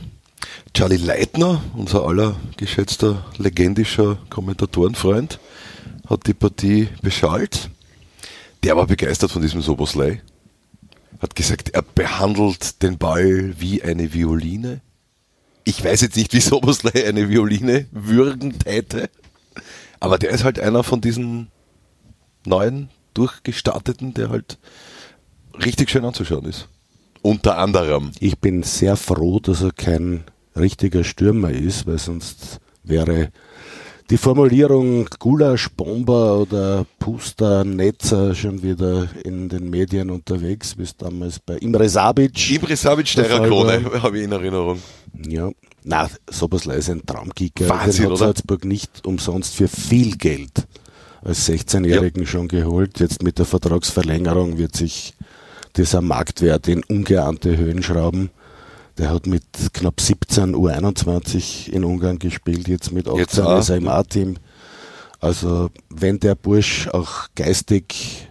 Charlie 0.74 0.96
Leitner, 0.96 1.62
unser 1.76 2.06
aller 2.06 2.38
geschätzter, 2.56 3.26
legendischer 3.38 4.20
Kommentatorenfreund, 4.30 5.38
hat 6.08 6.28
die 6.28 6.34
Partie 6.34 6.88
beschallt 7.02 7.70
der 8.63 8.75
war 8.75 8.88
begeistert 8.88 9.32
von 9.32 9.42
diesem 9.42 9.62
Soboslei. 9.62 10.22
Hat 11.20 11.36
gesagt, 11.36 11.70
er 11.70 11.82
behandelt 11.82 12.82
den 12.82 12.98
Ball 12.98 13.54
wie 13.60 13.84
eine 13.84 14.13
Violine. 14.13 14.82
Ich 15.63 15.84
weiß 15.84 16.01
jetzt 16.01 16.16
nicht, 16.16 16.34
wie 16.34 16.39
Soboslei 16.42 17.08
eine 17.08 17.30
Violine 17.30 17.88
würgen 17.92 18.58
täte, 18.60 19.10
aber 20.00 20.18
der 20.18 20.32
ist 20.32 20.44
halt 20.44 20.60
einer 20.60 20.84
von 20.84 21.01
diesen 21.01 21.48
neuen, 22.46 22.89
durchgestarteten, 23.13 24.13
der 24.13 24.30
halt 24.30 24.58
richtig 25.54 25.89
schön 25.89 26.06
anzuschauen 26.06 26.46
ist. 26.46 26.70
Unter 27.22 27.58
anderem. 27.58 28.12
Ich 28.20 28.39
bin 28.39 28.63
sehr 28.63 28.96
froh, 28.96 29.39
dass 29.39 29.62
er 29.62 29.72
kein 29.72 30.24
richtiger 30.56 31.04
Stürmer 31.04 31.51
ist, 31.51 31.86
weil 31.86 31.98
sonst 31.98 32.60
wäre 32.84 33.32
die 34.10 34.18
Formulierung 34.18 35.08
Gulaschbomber 35.20 36.39
oder 36.39 36.86
Pusternetzer 36.98 38.34
schon 38.34 38.63
wieder 38.63 39.08
in 39.24 39.50
den 39.50 39.70
Medien 39.70 40.10
unterwegs, 40.10 40.75
bis 40.75 40.98
damals 40.98 41.39
bei 41.39 41.58
Imre 41.58 41.88
Sabic. 41.88 42.51
Imre 42.51 42.75
Sabic, 42.75 43.08
Steirer 43.08 43.48
Krone, 43.48 44.01
habe 44.01 44.18
ich 44.18 44.24
in 44.24 44.32
Erinnerung. 44.32 44.80
Ja, 45.28 45.51
na, 45.84 46.10
sowas 46.30 46.66
ist 46.66 46.89
ein 46.89 47.06
Traumkicker. 47.06 47.70
Wahnsinn, 47.70 48.06
Den 48.06 48.12
hat? 48.13 48.18
Salzburg 48.20 48.66
nicht 48.66 49.06
umsonst 49.06 49.56
für 49.56 49.68
viel 49.68 50.18
Geld 50.18 50.68
als 51.22 51.48
16-Jährigen 51.48 52.25
schon 52.25 52.48
geholt. 52.48 53.00
Jetzt 53.00 53.22
mit 53.22 53.38
der 53.38 53.46
Vertragsverlängerung 53.46 54.58
wird 54.58 54.75
sich 54.75 55.13
dieser 55.75 56.01
Marktwert 56.01 56.68
in 56.68 56.84
ungeahnte 56.84 57.58
Höhen 57.58 57.84
schrauben. 57.84 58.32
Der 59.00 59.10
hat 59.12 59.27
mit 59.27 59.44
knapp 59.74 60.01
17 60.01 60.56
U21 60.56 61.70
in 61.70 61.86
Ungarn 61.86 62.20
gespielt, 62.20 62.68
jetzt 62.68 62.91
mit 62.91 63.08
18 63.08 63.18
Jetzt 63.18 63.38
ist 63.38 63.70
er 63.70 63.77
im 63.77 63.88
A-Team. 63.88 64.36
Also 65.22 65.70
wenn 65.89 66.20
der 66.20 66.36
Bursch 66.36 66.89
auch 66.89 67.29
geistig 67.34 68.29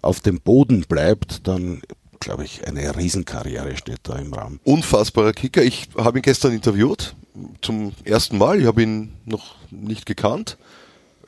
auf 0.00 0.20
dem 0.20 0.40
Boden 0.40 0.84
bleibt, 0.88 1.46
dann 1.48 1.82
glaube 2.20 2.44
ich, 2.44 2.66
eine 2.66 2.96
Riesenkarriere 2.96 3.76
steht 3.76 4.00
da 4.04 4.16
im 4.16 4.32
Raum. 4.32 4.60
Unfassbarer 4.64 5.32
Kicker. 5.32 5.62
Ich 5.62 5.88
habe 5.96 6.18
ihn 6.18 6.22
gestern 6.22 6.52
interviewt, 6.52 7.16
zum 7.60 7.92
ersten 8.04 8.38
Mal. 8.38 8.60
Ich 8.60 8.66
habe 8.66 8.82
ihn 8.82 9.12
noch 9.24 9.56
nicht 9.70 10.06
gekannt. 10.06 10.58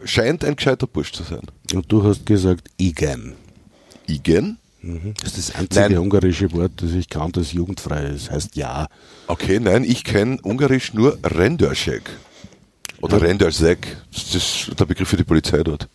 Scheint 0.04 0.44
ein 0.44 0.56
gescheiter 0.56 0.86
Bursch 0.86 1.12
zu 1.12 1.24
sein. 1.24 1.42
Und 1.74 1.90
du 1.90 2.04
hast 2.04 2.24
gesagt, 2.24 2.70
Igen. 2.76 3.34
Igen? 4.06 4.58
Das 4.82 5.36
ist 5.36 5.50
das 5.50 5.54
einzige 5.54 5.90
Nein. 5.90 5.98
ungarische 5.98 6.52
Wort, 6.52 6.72
das 6.76 6.92
ich 6.92 7.08
kann, 7.08 7.32
das 7.32 7.52
jugendfrei 7.52 8.06
ist. 8.06 8.30
Heißt 8.30 8.56
ja. 8.56 8.88
Okay, 9.26 9.60
nein, 9.60 9.84
ich 9.84 10.04
kenne 10.04 10.38
ungarisch 10.42 10.94
nur 10.94 11.18
Rendersek. 11.22 12.10
Oder 13.00 13.20
Rendersek. 13.20 13.98
Das 14.10 14.34
ist 14.34 14.78
der 14.78 14.86
Begriff 14.86 15.08
für 15.08 15.16
die 15.16 15.24
Polizei 15.24 15.62
dort. 15.62 15.88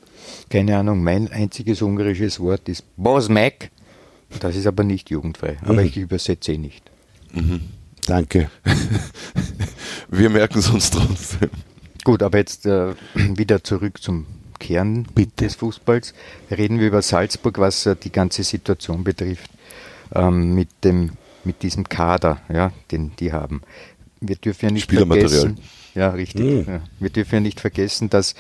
Keine 0.50 0.78
Ahnung, 0.78 1.04
mein 1.04 1.32
einziges 1.32 1.82
ungarisches 1.82 2.40
Wort 2.40 2.70
ist 2.70 2.84
Bosmek. 2.96 3.72
Das 4.40 4.56
ist 4.56 4.68
aber 4.68 4.84
nicht 4.84 5.10
jugendfrei, 5.10 5.58
aber 5.64 5.84
ich 5.84 5.98
übersetze 5.98 6.54
eh 6.54 6.58
nicht. 6.58 6.84
Danke. 8.06 8.50
Wir 10.10 10.30
merken 10.30 10.60
es 10.60 10.70
uns 10.70 10.92
trotzdem. 10.92 11.50
Gut, 12.04 12.22
aber 12.22 12.38
jetzt 12.38 12.66
äh, 12.66 12.94
wieder 13.16 13.64
zurück 13.64 14.02
zum 14.02 14.26
Kern 14.60 15.08
des 15.40 15.56
Fußballs. 15.56 16.14
Reden 16.52 16.80
wir 16.80 16.88
über 16.88 17.02
Salzburg, 17.02 17.60
was 17.60 17.86
äh, 17.86 17.96
die 17.96 18.12
ganze 18.12 18.44
Situation 18.44 19.04
betrifft, 19.04 19.50
ähm, 20.14 20.56
mit, 20.56 20.70
dem, 20.84 21.12
mit 21.44 21.64
diesem 21.64 21.88
Kader, 21.88 22.42
ja, 22.52 22.72
den 22.92 23.16
die 23.18 23.32
haben. 23.32 23.62
Wir 24.22 24.36
dürfen 24.36 24.66
ja 24.66 24.72
nicht 24.72 24.84
Spielermaterial. 24.84 25.30
vergessen, 25.30 25.64
ja, 25.94 26.10
richtig. 26.10 26.68
Ja. 26.68 26.82
Wir 27.00 27.10
dürfen 27.10 27.36
ja 27.36 27.42
nicht 27.42 27.60
vergessen, 27.60 28.10
dass 28.10 28.36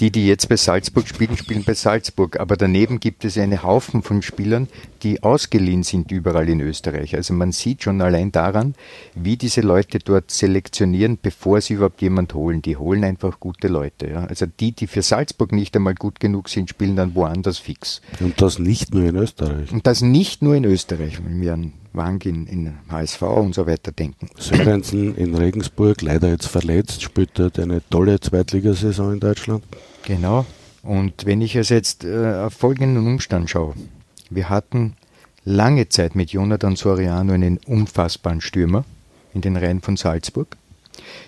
die, 0.00 0.10
die 0.10 0.26
jetzt 0.26 0.48
bei 0.48 0.56
Salzburg 0.56 1.08
spielen, 1.08 1.36
spielen 1.36 1.64
bei 1.64 1.74
Salzburg. 1.74 2.38
Aber 2.38 2.56
daneben 2.56 3.00
gibt 3.00 3.24
es 3.24 3.36
einen 3.36 3.62
Haufen 3.62 4.02
von 4.02 4.22
Spielern, 4.22 4.68
die 5.02 5.22
ausgeliehen 5.22 5.82
sind 5.82 6.10
überall 6.12 6.48
in 6.48 6.60
Österreich. 6.60 7.14
Also 7.16 7.34
man 7.34 7.52
sieht 7.52 7.82
schon 7.82 8.00
allein 8.00 8.32
daran, 8.32 8.74
wie 9.14 9.36
diese 9.36 9.60
Leute 9.60 9.98
dort 9.98 10.30
selektionieren, 10.30 11.18
bevor 11.20 11.60
sie 11.60 11.74
überhaupt 11.74 12.02
jemand 12.02 12.34
holen. 12.34 12.62
Die 12.62 12.76
holen 12.76 13.04
einfach 13.04 13.40
gute 13.40 13.68
Leute. 13.68 14.08
Ja. 14.08 14.24
Also 14.24 14.46
die, 14.46 14.72
die 14.72 14.86
für 14.86 15.02
Salzburg 15.02 15.52
nicht 15.52 15.74
einmal 15.76 15.94
gut 15.94 16.20
genug 16.20 16.48
sind, 16.48 16.68
spielen 16.70 16.96
dann 16.96 17.14
woanders 17.14 17.58
fix. 17.58 18.00
Und 18.20 18.40
das 18.40 18.58
nicht 18.58 18.94
nur 18.94 19.04
in 19.04 19.16
Österreich. 19.16 19.72
Und 19.72 19.86
das 19.86 20.02
nicht 20.02 20.42
nur 20.42 20.54
in 20.54 20.64
Österreich, 20.64 21.20
Wang 21.98 22.22
in, 22.22 22.46
in 22.46 22.78
HSV 22.88 23.20
und 23.20 23.54
so 23.54 23.66
weiter 23.66 23.92
denken. 23.92 24.30
Sörensen 24.38 25.14
in 25.16 25.34
Regensburg, 25.34 26.00
leider 26.00 26.30
jetzt 26.30 26.46
verletzt, 26.46 27.02
spielt 27.02 27.38
dort 27.38 27.58
eine 27.58 27.82
tolle 27.90 28.18
Zweitligasaison 28.18 29.12
in 29.12 29.20
Deutschland. 29.20 29.62
Genau. 30.04 30.46
Und 30.82 31.26
wenn 31.26 31.42
ich 31.42 31.54
es 31.56 31.68
jetzt 31.68 32.04
äh, 32.04 32.34
auf 32.46 32.54
folgenden 32.54 33.06
Umstand 33.06 33.50
schaue. 33.50 33.74
Wir 34.30 34.48
hatten 34.48 34.94
lange 35.44 35.88
Zeit 35.90 36.14
mit 36.14 36.30
Jonathan 36.30 36.76
Soriano 36.76 37.34
einen 37.34 37.58
unfassbaren 37.66 38.40
Stürmer 38.40 38.84
in 39.34 39.42
den 39.42 39.56
Reihen 39.56 39.82
von 39.82 39.96
Salzburg. 39.96 40.56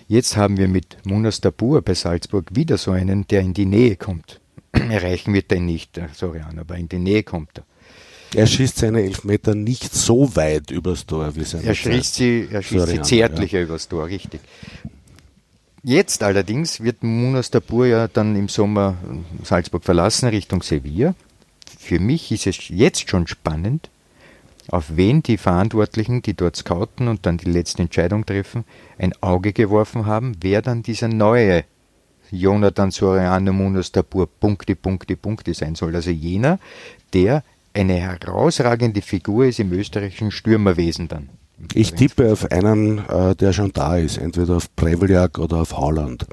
Jetzt 0.07 0.35
haben 0.37 0.57
wir 0.57 0.67
mit 0.67 0.97
Munas 1.05 1.41
Dabur 1.41 1.81
bei 1.81 1.93
Salzburg 1.93 2.55
wieder 2.55 2.77
so 2.77 2.91
einen, 2.91 3.27
der 3.27 3.41
in 3.41 3.53
die 3.53 3.65
Nähe 3.65 3.95
kommt. 3.95 4.39
Erreichen 4.71 5.33
wird 5.33 5.51
er 5.51 5.59
nicht, 5.59 5.95
der 5.97 6.09
Soriano, 6.09 6.61
aber 6.61 6.77
in 6.77 6.89
die 6.89 6.99
Nähe 6.99 7.23
kommt 7.23 7.59
er. 7.59 7.63
Er 8.33 8.47
schießt 8.47 8.77
seine 8.77 9.03
Elfmeter 9.03 9.55
nicht 9.55 9.93
so 9.93 10.35
weit 10.35 10.71
übers 10.71 11.05
Tor 11.05 11.35
wie 11.35 11.43
seine 11.43 11.65
Er 11.65 11.75
schießt 11.75 12.15
sie, 12.15 12.47
er 12.51 12.61
schießt 12.61 12.87
sie 12.87 13.01
zärtlicher 13.01 13.61
übers 13.61 13.87
Tor, 13.89 14.07
richtig. 14.07 14.39
Jetzt 15.83 16.23
allerdings 16.23 16.81
wird 16.81 17.03
Munas 17.03 17.51
Dabur 17.51 17.87
ja 17.87 18.07
dann 18.07 18.35
im 18.35 18.47
Sommer 18.47 18.95
Salzburg 19.43 19.83
verlassen 19.83 20.29
Richtung 20.29 20.61
Sevilla. 20.61 21.15
Für 21.79 21.99
mich 21.99 22.31
ist 22.31 22.45
es 22.45 22.69
jetzt 22.69 23.09
schon 23.09 23.27
spannend, 23.27 23.89
auf 24.67 24.95
wen 24.95 25.23
die 25.23 25.37
Verantwortlichen, 25.37 26.21
die 26.21 26.35
dort 26.35 26.55
scouten 26.55 27.07
und 27.07 27.25
dann 27.25 27.37
die 27.37 27.49
letzte 27.49 27.81
Entscheidung 27.81 28.25
treffen, 28.25 28.63
ein 28.99 29.13
Auge 29.21 29.53
geworfen 29.53 30.05
haben, 30.05 30.37
wer 30.39 30.61
dann 30.61 30.83
dieser 30.83 31.07
neue 31.07 31.65
Jonathan 32.29 32.91
Soriano 32.91 33.51
Munas 33.51 33.91
Dabur 33.91 34.27
Punkte, 34.27 34.75
Punkte, 34.75 35.17
Punkte 35.17 35.53
sein 35.53 35.75
soll. 35.75 35.95
Also 35.95 36.11
jener, 36.11 36.59
der 37.13 37.43
eine 37.73 37.93
herausragende 37.95 39.01
Figur 39.01 39.45
ist 39.45 39.59
im 39.59 39.71
österreichischen 39.73 40.31
Stürmerwesen 40.31 41.07
dann. 41.07 41.29
Ich 41.73 41.93
tippe 41.93 42.31
auf 42.31 42.51
einen, 42.51 42.99
äh, 43.07 43.35
der 43.35 43.53
schon 43.53 43.71
da 43.71 43.97
ist, 43.97 44.17
entweder 44.17 44.57
auf 44.57 44.75
Preveljak 44.75 45.37
oder 45.37 45.57
auf 45.57 45.77
Haaland. 45.77 46.25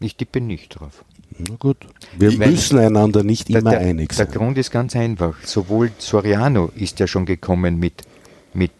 Ich 0.00 0.16
tippe 0.16 0.40
nicht 0.40 0.78
drauf. 0.78 1.04
Na 1.38 1.56
gut. 1.58 1.78
Wir 2.18 2.38
Weil- 2.38 2.50
müssen 2.50 2.78
einander 2.78 3.24
nicht 3.24 3.48
Der, 3.48 3.60
immer 3.60 3.70
der, 3.70 3.80
einig 3.80 4.10
der 4.10 4.26
sein. 4.26 4.34
Grund 4.34 4.58
ist 4.58 4.70
ganz 4.70 4.94
einfach. 4.94 5.34
Sowohl 5.44 5.90
Soriano 5.98 6.70
ist 6.76 7.00
ja 7.00 7.06
schon 7.06 7.26
gekommen 7.26 7.78
mit, 7.78 8.02
mit 8.54 8.70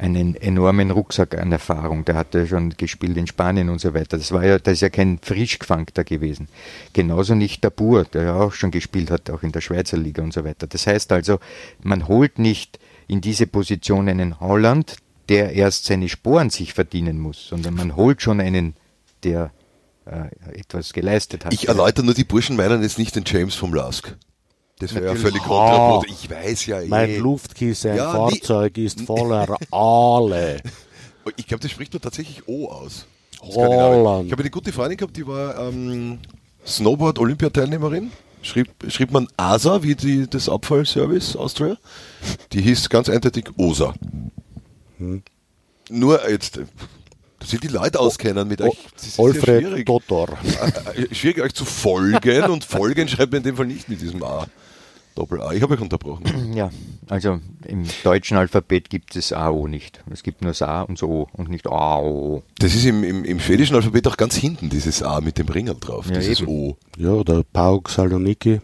einem 0.00 0.34
enormen 0.34 0.90
Rucksack 0.90 1.38
an 1.38 1.52
Erfahrung. 1.52 2.04
Der 2.04 2.14
hat 2.14 2.34
ja 2.34 2.46
schon 2.46 2.70
gespielt 2.70 3.16
in 3.16 3.26
Spanien 3.26 3.68
und 3.68 3.80
so 3.80 3.94
weiter. 3.94 4.16
Das 4.16 4.32
war 4.32 4.44
ja, 4.44 4.58
das 4.58 4.74
ist 4.74 4.80
ja 4.80 4.88
kein 4.88 5.18
Frischgefangter 5.22 6.04
gewesen. 6.04 6.48
Genauso 6.92 7.34
nicht 7.34 7.62
der 7.62 7.70
Bur, 7.70 8.04
der 8.04 8.22
ja 8.22 8.34
auch 8.34 8.52
schon 8.52 8.70
gespielt 8.70 9.10
hat, 9.10 9.30
auch 9.30 9.42
in 9.42 9.52
der 9.52 9.60
Schweizer 9.60 9.96
Liga 9.96 10.22
und 10.22 10.32
so 10.32 10.44
weiter. 10.44 10.66
Das 10.66 10.86
heißt 10.86 11.12
also, 11.12 11.38
man 11.82 12.08
holt 12.08 12.38
nicht 12.38 12.78
in 13.08 13.20
diese 13.20 13.46
Position 13.46 14.08
einen 14.08 14.40
Holland, 14.40 14.96
der 15.28 15.52
erst 15.52 15.84
seine 15.84 16.08
Sporen 16.08 16.50
sich 16.50 16.74
verdienen 16.74 17.18
muss, 17.18 17.46
sondern 17.46 17.74
man 17.74 17.94
holt 17.94 18.22
schon 18.22 18.40
einen, 18.40 18.74
der 19.22 19.52
äh, 20.06 20.58
etwas 20.58 20.92
geleistet 20.92 21.44
hat. 21.44 21.52
Ich 21.52 21.68
erläutere 21.68 22.04
nur, 22.04 22.14
die 22.14 22.24
Burschen 22.24 22.56
meinen 22.56 22.82
jetzt 22.82 22.98
nicht 22.98 23.14
den 23.14 23.24
James 23.26 23.54
vom 23.54 23.74
Lask. 23.74 24.16
Das 24.80 24.94
wäre 24.94 25.06
ja 25.06 25.14
völlig 25.14 25.42
kontraproduktiv. 25.42 26.16
Ich 26.24 26.30
weiß 26.30 26.66
ja 26.66 26.80
eh. 26.80 26.88
Mein 26.88 27.18
Luftkissen, 27.18 27.92
ein 27.92 27.96
Ja, 27.98 28.10
Fahrzeug 28.12 28.76
ist 28.78 29.00
voller 29.06 29.56
Aale. 29.70 30.60
Ich 31.36 31.46
glaube, 31.46 31.62
das 31.62 31.70
spricht 31.70 31.92
nur 31.92 32.00
tatsächlich 32.00 32.48
O 32.48 32.68
aus. 32.68 33.06
Holland. 33.42 34.26
Ich 34.26 34.32
habe 34.32 34.42
eine 34.42 34.50
gute 34.50 34.72
Freundin 34.72 34.96
gehabt, 34.98 35.16
die 35.16 35.26
war 35.26 35.68
ähm, 35.68 36.18
Snowboard-Olympiateilnehmerin. 36.66 38.10
Schrieb, 38.42 38.68
schrieb 38.88 39.12
man 39.12 39.28
ASA, 39.36 39.82
wie 39.82 39.94
die, 39.94 40.26
das 40.28 40.48
Abfallservice 40.48 41.36
Austria. 41.36 41.76
Die 42.52 42.62
hieß 42.62 42.88
ganz 42.88 43.08
eindeutig 43.10 43.50
OSA. 43.58 43.92
Nur 45.90 46.28
jetzt, 46.30 46.56
äh, 46.58 46.64
dass 47.38 47.50
sich 47.50 47.60
die 47.60 47.68
Leute 47.68 48.00
auskennen 48.00 48.48
mit 48.48 48.60
euch. 48.62 48.76
Das 48.94 49.06
ist 49.06 49.20
Alfred 49.20 49.62
schwierig. 49.64 49.86
Totor. 49.86 50.28
Äh, 50.94 51.14
schwierig 51.14 51.42
euch 51.42 51.54
zu 51.54 51.64
folgen 51.64 52.44
und 52.44 52.64
folgen 52.64 53.08
schreibt 53.08 53.32
man 53.32 53.38
in 53.38 53.44
dem 53.44 53.56
Fall 53.56 53.66
nicht 53.66 53.88
mit 53.88 54.00
diesem 54.00 54.22
A. 54.22 54.46
Doppel 55.14 55.40
A. 55.42 55.52
Ich 55.52 55.62
habe 55.62 55.74
euch 55.74 55.80
unterbrochen. 55.80 56.24
Ja, 56.54 56.70
also 57.08 57.38
im 57.66 57.84
deutschen 58.02 58.36
Alphabet 58.36 58.90
gibt 58.90 59.14
es 59.16 59.32
AO 59.32 59.68
nicht. 59.68 60.02
Es 60.10 60.22
gibt 60.22 60.42
nur 60.42 60.50
das 60.50 60.62
A 60.62 60.82
und 60.82 60.98
so 60.98 61.08
O 61.08 61.28
und 61.32 61.48
nicht 61.48 61.66
AO. 61.66 62.42
Das 62.58 62.74
ist 62.74 62.84
im, 62.84 63.04
im, 63.04 63.24
im 63.24 63.40
schwedischen 63.40 63.76
Alphabet 63.76 64.06
auch 64.08 64.16
ganz 64.16 64.34
hinten, 64.36 64.68
dieses 64.68 65.02
A 65.02 65.20
mit 65.20 65.38
dem 65.38 65.48
Ringel 65.48 65.76
drauf. 65.78 66.06
Ja, 66.08 66.18
dieses 66.18 66.40
eben. 66.40 66.48
O. 66.50 66.76
Ja, 66.96 67.10
oder 67.10 67.42
Pauk 67.44 67.88
Saloniki. 67.90 68.60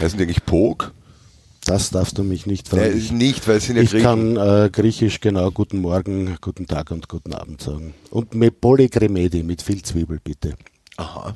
Heißen 0.00 0.18
die 0.18 0.24
eigentlich 0.24 0.44
Pog? 0.44 0.92
Das 1.64 1.90
darfst 1.90 2.16
du 2.16 2.22
mich 2.22 2.46
nicht 2.46 2.72
Nein, 2.72 2.92
fragen. 2.92 3.18
nicht, 3.18 3.48
weil 3.48 3.56
es 3.56 3.66
sind 3.66 3.76
ja 3.76 3.82
ich 3.82 3.90
Griechen. 3.90 4.04
kann 4.04 4.36
äh, 4.36 4.70
griechisch 4.70 5.20
genau 5.20 5.50
guten 5.50 5.80
Morgen, 5.80 6.36
guten 6.40 6.68
Tag 6.68 6.92
und 6.92 7.08
guten 7.08 7.34
Abend 7.34 7.60
sagen. 7.60 7.92
Und 8.10 8.34
mit 8.34 8.60
Polygremedi, 8.60 9.42
mit 9.42 9.62
viel 9.62 9.82
Zwiebel 9.82 10.20
bitte. 10.22 10.54
Aha. 10.96 11.34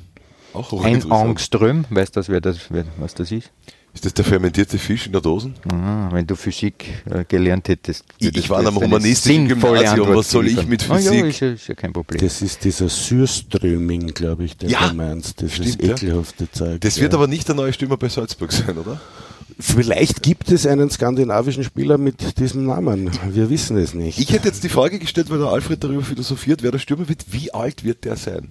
Auch 0.53 0.83
Ein. 0.83 1.09
Angström, 1.11 1.85
weißt 1.89 2.15
du, 2.15 2.27
wer 2.27 2.41
das, 2.41 2.71
wer, 2.71 2.85
was 2.97 3.13
das 3.13 3.31
ist? 3.31 3.51
Ist 3.93 4.05
das 4.05 4.13
der 4.13 4.23
fermentierte 4.23 4.77
Fisch 4.77 5.05
in 5.07 5.11
der 5.11 5.19
Dose? 5.21 5.51
Ah, 5.69 6.09
wenn 6.13 6.25
du 6.25 6.35
Physik 6.35 7.03
äh, 7.09 7.25
gelernt 7.27 7.67
hättest. 7.67 8.05
Ich- 8.19 8.35
ich 8.37 8.49
war 8.49 8.61
du 8.61 8.69
am 8.69 8.75
jetzt 8.75 8.83
eine 8.83 8.91
humanistischen 8.91 9.47
Gymnasium, 9.49 9.89
Antwort 9.89 10.17
was 10.17 10.31
soll 10.31 10.47
ich 10.47 10.65
mit 10.65 10.89
Ah, 10.89 10.97
ja, 10.97 11.11
Physik? 11.11 11.25
ist, 11.25 11.39
ja, 11.41 11.51
ist 11.51 11.67
ja 11.67 11.75
kein 11.75 11.91
Problem. 11.91 12.21
Das 12.21 12.41
ist 12.41 12.63
dieser 12.63 12.87
Sürströming, 12.87 14.13
glaube 14.13 14.45
ich, 14.45 14.55
den 14.57 14.69
Ja, 14.69 14.89
du 14.89 14.95
meinst. 14.95 15.41
Das 15.41 15.51
stimmt, 15.53 15.67
ist 15.67 15.83
ekelhafte 15.83 16.49
Zeug. 16.51 16.79
Das 16.81 16.95
ja. 16.95 17.03
wird 17.03 17.13
aber 17.13 17.27
nicht 17.27 17.47
der 17.47 17.55
neue 17.55 17.73
Stürmer 17.73 17.97
bei 17.97 18.07
Salzburg 18.09 18.51
sein, 18.53 18.77
oder? 18.77 18.99
Vielleicht 19.59 20.23
gibt 20.23 20.49
es 20.51 20.65
einen 20.65 20.89
skandinavischen 20.89 21.63
Spieler 21.63 21.97
mit 21.97 22.39
diesem 22.39 22.65
Namen. 22.65 23.11
Wir 23.31 23.49
wissen 23.49 23.77
es 23.77 23.93
nicht. 23.93 24.17
Ich 24.19 24.31
hätte 24.31 24.47
jetzt 24.47 24.63
die 24.63 24.69
Frage 24.69 24.97
gestellt, 24.99 25.29
weil 25.29 25.37
der 25.39 25.47
Alfred 25.49 25.83
darüber 25.83 26.01
philosophiert, 26.01 26.63
wer 26.63 26.71
der 26.71 26.79
Stürmer 26.79 27.07
wird. 27.09 27.25
Wie 27.31 27.53
alt 27.53 27.83
wird 27.83 28.05
der 28.05 28.15
sein? 28.15 28.47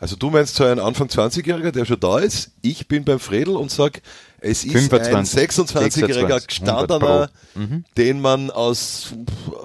Also 0.00 0.16
du 0.16 0.30
meinst 0.30 0.54
so 0.56 0.64
ein 0.64 0.78
Anfang 0.78 1.08
20-Jähriger, 1.08 1.70
der 1.70 1.84
schon 1.84 1.98
da 1.98 2.18
ist. 2.18 2.50
Ich 2.62 2.86
bin 2.88 3.04
beim 3.04 3.18
Fredel 3.18 3.56
und 3.56 3.70
sag, 3.70 4.00
es 4.40 4.64
ist 4.64 4.72
25, 4.72 5.14
ein 5.14 5.24
26-jähriger 5.24 6.38
26, 6.40 6.46
gestandener, 6.48 7.00
100 7.00 7.32
Mhm. 7.54 7.84
den 7.96 8.20
man 8.20 8.50
aus 8.50 9.12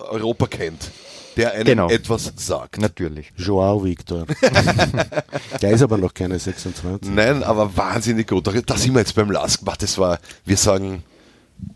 Europa 0.09 0.47
kennt, 0.47 0.91
der 1.37 1.53
einem 1.53 1.65
Genau. 1.65 1.89
etwas 1.89 2.31
sagt. 2.35 2.79
Natürlich. 2.79 3.31
Joao 3.37 3.83
Victor. 3.83 4.25
der 5.61 5.71
ist 5.71 5.81
aber 5.81 5.97
noch 5.97 6.13
keine 6.13 6.39
26. 6.39 7.11
Nein, 7.13 7.43
aber 7.43 7.75
wahnsinnig 7.75 8.27
gut. 8.27 8.47
Da, 8.47 8.77
sind 8.77 8.93
wir 8.93 8.99
jetzt 8.99 9.15
beim 9.15 9.31
Lask. 9.31 9.61
Das 9.79 9.97
war, 9.97 10.19
wir 10.45 10.57
sagen 10.57 11.03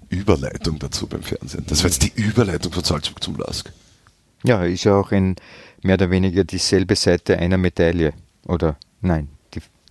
Überleitung 0.09 0.79
dazu 0.79 1.07
beim 1.07 1.21
Fernsehen. 1.23 1.65
Das 1.67 1.83
war 1.83 1.89
jetzt 1.89 2.03
die 2.03 2.11
Überleitung 2.15 2.71
von 2.71 2.83
Salzburg 2.83 3.23
zum 3.23 3.37
Lask. 3.37 3.71
Ja, 4.43 4.63
ist 4.63 4.83
ja 4.83 4.95
auch 4.95 5.11
in 5.11 5.35
mehr 5.81 5.95
oder 5.95 6.09
weniger 6.09 6.43
dieselbe 6.43 6.95
Seite 6.95 7.37
einer 7.37 7.57
Medaille. 7.57 8.13
Oder 8.45 8.77
nein, 9.01 9.29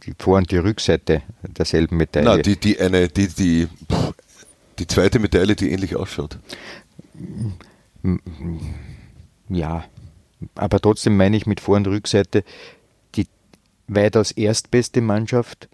die, 0.06 0.14
Vor- 0.18 0.38
und 0.38 0.50
die 0.50 0.58
Rückseite 0.58 1.22
derselben 1.42 1.96
Medaille. 1.96 2.26
Na, 2.26 2.36
die, 2.38 2.56
die 2.56 2.80
eine, 2.80 3.08
die, 3.08 3.28
die, 3.28 3.68
pff, 3.90 4.14
die 4.78 4.86
zweite 4.86 5.18
Medaille, 5.18 5.56
die 5.56 5.70
ähnlich 5.70 5.96
ausschaut. 5.96 6.38
Ja, 9.48 9.84
aber 10.54 10.80
trotzdem 10.80 11.16
meine 11.16 11.36
ich 11.36 11.46
mit 11.46 11.60
Vor- 11.60 11.76
und 11.76 11.86
Rückseite 11.86 12.44
die 13.14 13.26
weitaus 13.88 14.30
erstbeste 14.32 15.00
Mannschaft 15.00 15.68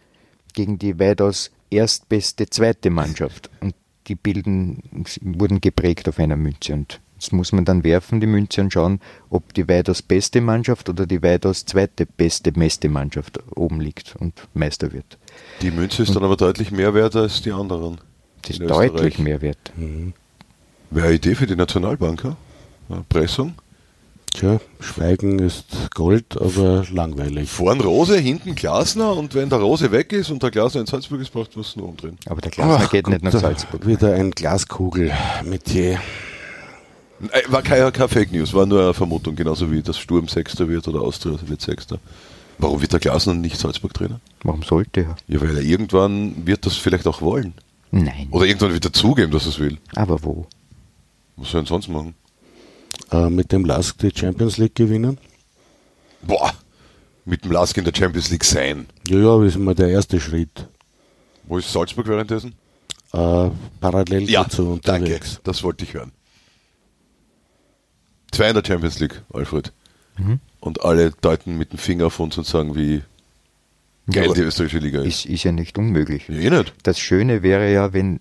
gegen 0.54 0.78
die 0.78 0.98
weitaus 0.98 1.50
erstbeste 1.70 2.48
zweite 2.48 2.90
Mannschaft. 2.90 3.50
Und 3.60 3.74
die 4.06 4.14
bilden, 4.14 5.04
wurden 5.20 5.60
geprägt 5.60 6.08
auf 6.08 6.18
einer 6.18 6.36
Münze. 6.36 6.74
Und 6.74 7.00
das 7.22 7.30
muss 7.32 7.52
man 7.52 7.64
dann 7.64 7.84
werfen, 7.84 8.20
die 8.20 8.26
Münze, 8.26 8.60
und 8.62 8.72
schauen, 8.72 9.00
ob 9.30 9.54
die 9.54 9.68
weitaus 9.68 10.02
beste 10.02 10.40
Mannschaft 10.40 10.88
oder 10.88 11.06
die 11.06 11.22
weitaus 11.22 11.64
zweite 11.64 12.04
beste, 12.04 12.50
beste 12.50 12.88
Mannschaft 12.88 13.38
oben 13.54 13.80
liegt 13.80 14.16
und 14.18 14.34
Meister 14.54 14.92
wird. 14.92 15.18
Die 15.60 15.70
Münze 15.70 16.02
ist 16.02 16.16
dann 16.16 16.24
aber 16.24 16.36
deutlich 16.36 16.72
mehr 16.72 16.94
wert 16.94 17.14
als 17.14 17.40
die 17.40 17.52
anderen. 17.52 18.00
Das 18.42 18.58
ist 18.58 18.60
deutlich 18.60 18.92
Österreich. 18.92 19.18
mehr 19.18 19.40
wert. 19.40 19.72
Wäre 20.90 21.06
eine 21.06 21.14
Idee 21.14 21.36
für 21.36 21.46
die 21.46 21.54
Nationalbank, 21.56 22.24
ja? 22.24 22.36
Ja, 22.88 23.04
Pressung. 23.08 23.54
Tja, 24.34 24.60
Schweigen 24.80 25.38
ist 25.38 25.66
Gold, 25.94 26.40
aber 26.40 26.84
langweilig. 26.90 27.50
Vorn 27.50 27.80
Rose, 27.80 28.16
hinten 28.16 28.54
Glasner 28.54 29.14
und 29.14 29.34
wenn 29.34 29.50
der 29.50 29.58
Rose 29.58 29.92
weg 29.92 30.12
ist 30.12 30.30
und 30.30 30.42
der 30.42 30.50
Glasner 30.50 30.80
in 30.80 30.86
Salzburg 30.86 31.20
ist, 31.20 31.32
braucht 31.32 31.54
man 31.54 31.64
es 31.64 31.76
nur 31.76 31.88
umdrehen. 31.88 32.16
Aber 32.26 32.40
der 32.40 32.50
Glasner 32.50 32.80
Ach 32.82 32.90
geht 32.90 33.06
nicht 33.08 33.22
nach 33.22 33.32
Salzburg. 33.32 33.86
Wieder 33.86 34.14
ein 34.14 34.30
Glaskugel-Metier. 34.30 35.92
Äh, 35.92 35.98
War 37.48 37.62
keine, 37.62 37.92
keine 37.92 38.08
Fake 38.08 38.32
News, 38.32 38.52
war 38.52 38.66
nur 38.66 38.82
eine 38.82 38.94
Vermutung, 38.94 39.36
genauso 39.36 39.70
wie 39.70 39.82
das 39.82 39.98
Sturm 39.98 40.28
Sechster 40.28 40.68
wird 40.68 40.88
oder 40.88 41.00
Austria 41.00 41.36
wird 41.46 41.60
Sechster. 41.60 41.98
Warum 42.58 42.80
wird 42.80 42.92
der 42.92 43.00
Glasner 43.00 43.34
nicht 43.34 43.56
Salzburg-Trainer? 43.58 44.20
Warum 44.42 44.62
sollte 44.62 45.00
er? 45.00 45.16
Ja, 45.28 45.40
weil 45.40 45.56
er 45.56 45.62
irgendwann 45.62 46.46
wird 46.46 46.66
das 46.66 46.76
vielleicht 46.76 47.06
auch 47.06 47.20
wollen. 47.20 47.54
Nein. 47.90 48.28
Oder 48.30 48.46
irgendwann 48.46 48.72
wird 48.72 48.84
er 48.84 48.92
zugeben, 48.92 49.32
dass 49.32 49.44
er 49.44 49.50
es 49.50 49.58
will. 49.58 49.78
Aber 49.94 50.22
wo? 50.22 50.46
Was 51.36 51.50
soll 51.50 51.60
er 51.60 51.62
denn 51.62 51.68
sonst 51.68 51.88
machen? 51.88 52.14
Äh, 53.10 53.30
mit 53.30 53.52
dem 53.52 53.64
Lask 53.64 53.98
die 53.98 54.12
Champions 54.14 54.58
League 54.58 54.74
gewinnen. 54.74 55.18
Boah, 56.22 56.52
mit 57.24 57.44
dem 57.44 57.52
Lask 57.52 57.76
in 57.76 57.84
der 57.84 57.94
Champions 57.94 58.30
League 58.30 58.44
sein. 58.44 58.86
Ja, 59.08 59.18
ja, 59.18 59.38
das 59.38 59.54
ist 59.54 59.58
mal 59.58 59.74
der 59.74 59.88
erste 59.88 60.20
Schritt. 60.20 60.68
Wo 61.44 61.58
ist 61.58 61.72
Salzburg 61.72 62.06
währenddessen? 62.06 62.54
Äh, 63.12 63.50
parallel 63.80 64.26
dazu 64.26 64.78
danke. 64.82 65.04
unterwegs. 65.04 65.40
Das 65.44 65.62
wollte 65.62 65.84
ich 65.84 65.94
hören. 65.94 66.12
Zwei 68.32 68.48
in 68.48 68.54
der 68.54 68.64
Champions 68.66 68.98
League, 68.98 69.22
Alfred. 69.32 69.72
Mhm. 70.18 70.40
Und 70.60 70.84
alle 70.84 71.12
deuten 71.20 71.58
mit 71.58 71.72
dem 71.72 71.78
Finger 71.78 72.06
auf 72.06 72.18
uns 72.18 72.36
und 72.38 72.46
sagen, 72.46 72.74
wie 72.74 73.02
geil 74.10 74.26
Ja, 74.26 74.32
die 74.32 74.40
österreichische 74.40 74.78
Liga 74.78 75.00
ist. 75.00 75.24
Ist, 75.24 75.26
ist 75.26 75.44
ja 75.44 75.52
nicht 75.52 75.78
unmöglich. 75.78 76.28
Ja, 76.28 76.36
eh 76.36 76.50
nicht. 76.50 76.74
Das 76.82 76.98
Schöne 76.98 77.42
wäre 77.42 77.72
ja, 77.72 77.92
wenn 77.92 78.20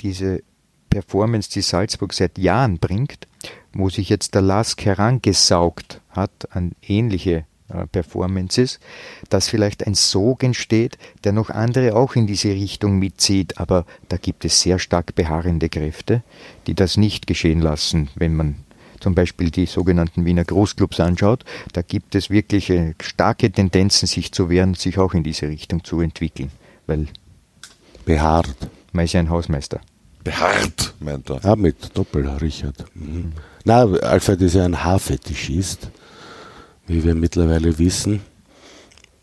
diese 0.00 0.42
Performance, 0.88 1.50
die 1.50 1.60
Salzburg 1.60 2.12
seit 2.12 2.38
Jahren 2.38 2.78
bringt, 2.78 3.26
wo 3.72 3.88
sich 3.88 4.08
jetzt 4.08 4.34
der 4.34 4.42
Lask 4.42 4.84
herangesaugt 4.84 6.00
hat 6.10 6.48
an 6.50 6.72
ähnliche 6.82 7.44
äh, 7.68 7.86
Performances, 7.86 8.80
dass 9.28 9.48
vielleicht 9.48 9.86
ein 9.86 9.94
Sog 9.94 10.42
entsteht, 10.42 10.98
der 11.22 11.32
noch 11.32 11.50
andere 11.50 11.94
auch 11.94 12.16
in 12.16 12.26
diese 12.26 12.48
Richtung 12.48 12.98
mitzieht. 12.98 13.58
Aber 13.58 13.86
da 14.08 14.16
gibt 14.16 14.44
es 14.44 14.60
sehr 14.60 14.78
stark 14.78 15.14
beharrende 15.14 15.68
Kräfte, 15.68 16.22
die 16.66 16.74
das 16.74 16.96
nicht 16.96 17.26
geschehen 17.26 17.60
lassen, 17.60 18.08
wenn 18.16 18.34
man 18.34 18.56
zum 19.00 19.14
Beispiel 19.14 19.50
die 19.50 19.66
sogenannten 19.66 20.24
Wiener 20.24 20.44
Großclubs 20.44 21.00
anschaut, 21.00 21.44
da 21.72 21.82
gibt 21.82 22.14
es 22.14 22.30
wirklich 22.30 22.70
äh, 22.70 22.94
starke 23.00 23.50
Tendenzen, 23.50 24.06
sich 24.06 24.32
zu 24.32 24.48
wehren, 24.48 24.74
sich 24.74 24.98
auch 24.98 25.14
in 25.14 25.22
diese 25.24 25.48
Richtung 25.48 25.82
zu 25.84 26.00
entwickeln, 26.00 26.50
weil 26.86 27.06
Behaart. 28.04 28.54
man 28.92 29.04
ist 29.04 29.12
ja 29.12 29.20
ein 29.20 29.30
Hausmeister. 29.30 29.80
Beharrt, 30.22 30.94
meint 31.00 31.30
er. 31.30 31.44
Ah, 31.44 31.56
mit 31.56 31.96
Doppel, 31.96 32.28
Richard. 32.28 32.84
Mhm. 32.94 33.32
Na, 33.64 33.82
Alfred 33.82 34.40
ist 34.42 34.54
ja 34.54 34.64
ein 34.64 34.84
Haarfetischist, 34.84 35.88
wie 36.86 37.02
wir 37.04 37.14
mittlerweile 37.14 37.78
wissen. 37.78 38.20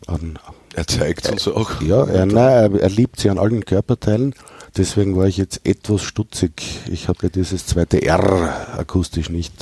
An, 0.06 0.38
Er 0.78 0.86
zeigt 0.86 1.28
uns 1.28 1.48
auch. 1.48 1.80
ja, 1.82 2.04
er, 2.06 2.24
nein, 2.24 2.72
er, 2.74 2.80
er 2.80 2.88
liebt 2.88 3.18
sie 3.18 3.30
an 3.30 3.38
allen 3.38 3.64
Körperteilen. 3.64 4.32
Deswegen 4.76 5.16
war 5.16 5.26
ich 5.26 5.36
jetzt 5.36 5.66
etwas 5.66 6.02
stutzig. 6.02 6.62
Ich 6.88 7.08
habe 7.08 7.18
ja 7.24 7.28
dieses 7.30 7.66
zweite 7.66 8.00
R 8.00 8.78
akustisch 8.78 9.28
nicht 9.28 9.52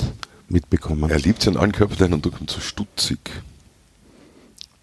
mitbekommen. 0.47 1.09
Er 1.09 1.17
liebt 1.17 1.41
sie 1.41 1.49
an 1.49 1.57
allen 1.57 1.71
Körperteilen 1.71 2.13
und 2.13 2.23
du 2.23 2.29
kommst 2.29 2.53
so 2.53 2.61
stutzig. 2.61 3.17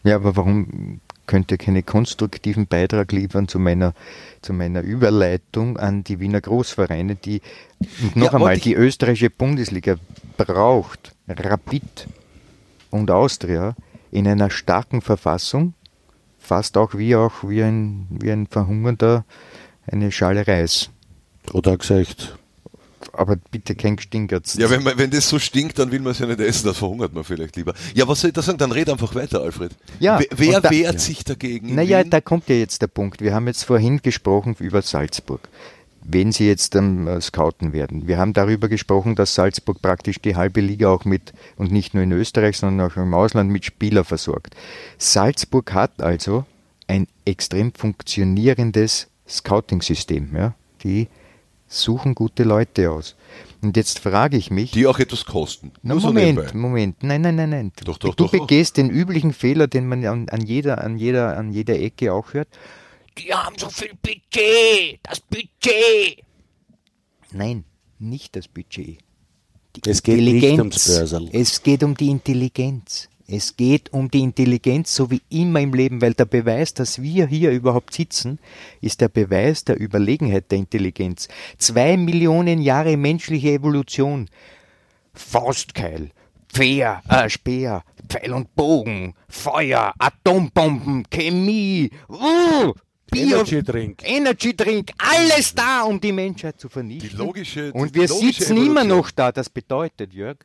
Ja, 0.03 0.17
aber 0.17 0.35
warum 0.35 1.01
könnt 1.29 1.53
ihr 1.53 1.57
keinen 1.57 1.87
konstruktiven 1.87 2.67
Beitrag 2.67 3.13
liefern 3.13 3.47
zu 3.47 3.61
meiner, 3.61 3.95
zu 4.43 4.53
meiner 4.53 4.81
Überleitung 4.81 5.77
an 5.77 6.03
die 6.03 6.19
Wiener 6.19 6.41
Großvereine, 6.41 7.15
die, 7.15 7.43
und 8.03 8.17
noch 8.17 8.33
Ja, 8.33 8.33
einmal, 8.35 8.59
die 8.59 8.75
österreichische 8.75 9.31
Bundesliga 9.31 9.99
braucht 10.37 11.15
Rapid 11.29 12.09
und 12.91 13.13
Austria 13.13 13.77
in 14.11 14.27
einer 14.27 14.51
starken 14.51 15.01
Verfassung, 15.01 15.75
fast 16.45 16.77
auch 16.77 16.95
wie 16.95 17.17
auch 17.17 17.33
wie 17.43 17.63
ein, 17.63 18.07
wie 18.11 18.31
ein 18.31 18.47
Verhungernder 18.47 19.25
eine 19.87 20.13
Schale 20.13 20.47
Reis. 20.47 20.91
Oder 21.53 21.77
gesagt, 21.77 22.37
Aber 23.13 23.37
bitte 23.51 23.75
kein 23.75 23.97
Gestinkertz. 23.97 24.55
Ja, 24.55 24.71
wenn, 24.71 24.83
man, 24.83 24.97
wenn 24.97 25.11
das 25.11 25.29
so 25.29 25.39
stinkt, 25.39 25.79
dann 25.79 25.91
will 25.93 26.01
man 26.01 26.13
es 26.13 26.19
ja 26.21 26.27
nicht 26.27 26.41
essen, 26.41 26.67
dann 26.67 26.75
verhungert 26.75 27.13
man 27.13 27.23
vielleicht 27.23 27.57
lieber. 27.57 27.75
Ja, 27.95 28.09
was 28.09 28.21
soll 28.21 28.29
ich 28.29 28.35
da 28.35 28.41
sagen? 28.43 28.59
Dann 28.59 28.73
red 28.73 28.89
einfach 28.89 29.15
weiter, 29.15 29.43
Alfred. 29.43 29.73
Ja, 30.01 30.19
Wer, 30.35 30.61
da- 30.61 30.71
wehrt 30.71 30.95
ja. 30.95 30.99
sich 30.99 31.23
dagegen? 31.25 31.75
Naja, 31.75 32.03
da 32.03 32.21
kommt 32.21 32.49
ja 32.49 32.55
jetzt 32.57 32.81
der 32.81 32.87
Punkt. 32.87 33.21
Wir 33.21 33.35
haben 33.35 33.47
jetzt 33.47 33.65
vorhin 33.65 34.01
gesprochen 34.03 34.57
über 34.59 34.81
Salzburg. 34.83 35.49
Wen 36.07 36.33
sie 36.33 36.47
jetzt 36.47 36.77
ähm, 36.77 37.09
äh, 37.09 37.21
scouten 37.21 37.73
werden. 37.73 38.07
Wir 38.07 38.19
haben 38.19 38.35
darüber 38.35 38.69
gesprochen, 38.69 39.15
dass 39.15 39.35
Salzburg 39.35 39.81
praktisch 39.81 40.21
die 40.21 40.37
halbe 40.37 40.61
Liga 40.61 40.91
auch 40.91 41.05
mit, 41.05 41.33
und 41.57 41.73
nicht 41.73 41.95
nur 41.95 42.03
in 42.03 42.13
Österreich, 42.13 42.59
sondern 42.59 42.91
auch 42.91 42.97
im 42.97 43.15
Ausland 43.15 43.51
mit 43.51 43.65
Spieler 43.65 44.05
versorgt. 44.05 44.55
Salzburg 44.99 45.73
hat 45.73 46.03
also 46.03 46.45
ein 46.87 47.07
extrem 47.25 47.73
funktionierendes 47.73 49.09
Scouting-System. 49.27 50.31
Ja? 50.37 50.55
Die 50.83 51.09
suchen 51.67 52.15
gute 52.15 52.45
Leute 52.45 52.91
aus. 52.91 53.17
Und 53.63 53.77
jetzt 53.77 53.99
frage 53.99 54.37
ich 54.37 54.51
mich, 54.51 54.73
die 54.73 54.87
auch 54.87 54.99
etwas 54.99 55.25
kosten. 55.25 55.73
na, 55.83 55.95
Nur 55.95 56.01
so 56.03 56.09
Moment. 56.09 56.55
Moment, 56.55 57.03
nein, 57.03 57.23
nein, 57.23 57.37
nein, 57.37 57.51
nein. 57.51 57.73
Doch, 57.77 57.97
doch, 57.97 58.15
du 58.15 58.25
doch, 58.25 58.31
doch. 58.31 58.41
begehst 58.41 58.77
den 58.77 58.91
üblichen 58.91 59.33
Fehler, 59.33 59.67
den 59.67 59.89
man 59.89 60.05
an, 60.05 60.29
an, 60.29 60.43
jeder, 60.43 60.85
an, 60.85 60.99
jeder, 60.99 61.37
an 61.39 61.51
jeder 61.51 61.81
Ecke 61.81 62.13
auch 62.13 62.35
hört. 62.35 62.49
Die 63.19 63.33
haben 63.33 63.57
so 63.59 63.69
viel 63.71 63.93
Budget, 64.03 64.99
das 65.03 65.21
Budget. 65.21 66.25
Nein, 67.31 67.65
nicht 67.99 68.37
das 68.37 68.49
Budget. 68.49 68.99
Die 69.77 69.91
Es 69.91 70.03
geht 70.03 70.21
nicht 70.21 70.59
ums 70.59 70.87
Börserl. 70.87 71.29
Es 71.33 71.63
geht 71.63 71.83
um 71.83 71.97
die 71.97 72.11
Intelligenz. 72.11 73.09
Es 73.27 73.57
geht 73.57 73.93
um 73.93 74.11
die 74.11 74.21
Intelligenz, 74.21 74.95
so 74.95 75.11
wie 75.11 75.23
immer 75.31 75.61
im 75.61 75.73
Leben, 75.73 76.03
weil 76.03 76.13
der 76.13 76.27
Beweis, 76.27 76.75
dass 76.75 77.01
wir 77.01 77.27
hier 77.27 77.53
überhaupt 77.53 77.95
sitzen, 77.95 78.39
ist 78.83 79.01
der 79.01 79.09
Beweis 79.09 79.65
der 79.65 79.81
Überlegenheit 79.81 80.51
der 80.51 80.59
Intelligenz. 80.59 81.29
Zwei 81.57 81.97
Millionen 81.97 82.61
Jahre 82.61 82.99
menschliche 82.99 83.53
Evolution. 83.53 84.29
Faustkeil, 85.15 86.11
Pfeer, 86.53 87.03
äh, 87.09 87.31
Speer, 87.31 87.83
Pfeil 88.09 88.33
und 88.33 88.55
Bogen, 88.55 89.15
Feuer, 89.29 89.95
Atombomben, 89.99 91.05
Chemie, 91.09 91.91
uh, 92.11 92.73
Bio, 93.15 93.37
Energy 93.39 93.63
Drink. 93.63 94.03
Energy 94.05 94.57
Drink, 94.57 94.91
alles 94.99 95.55
da, 95.55 95.83
um 95.83 96.01
die 96.01 96.13
Menschheit 96.13 96.61
zu 96.61 96.69
vernichten. 96.69 97.09
Die 97.11 97.17
logische- 97.17 97.73
Und 97.73 97.95
die 97.95 98.01
wir 98.01 98.09
logische 98.09 98.33
sitzen 98.45 98.57
immer 98.57 98.81
Evolution. 98.83 98.89
noch 98.89 99.11
da. 99.11 99.33
Das 99.33 99.49
bedeutet, 99.49 100.13
Jörg, 100.13 100.37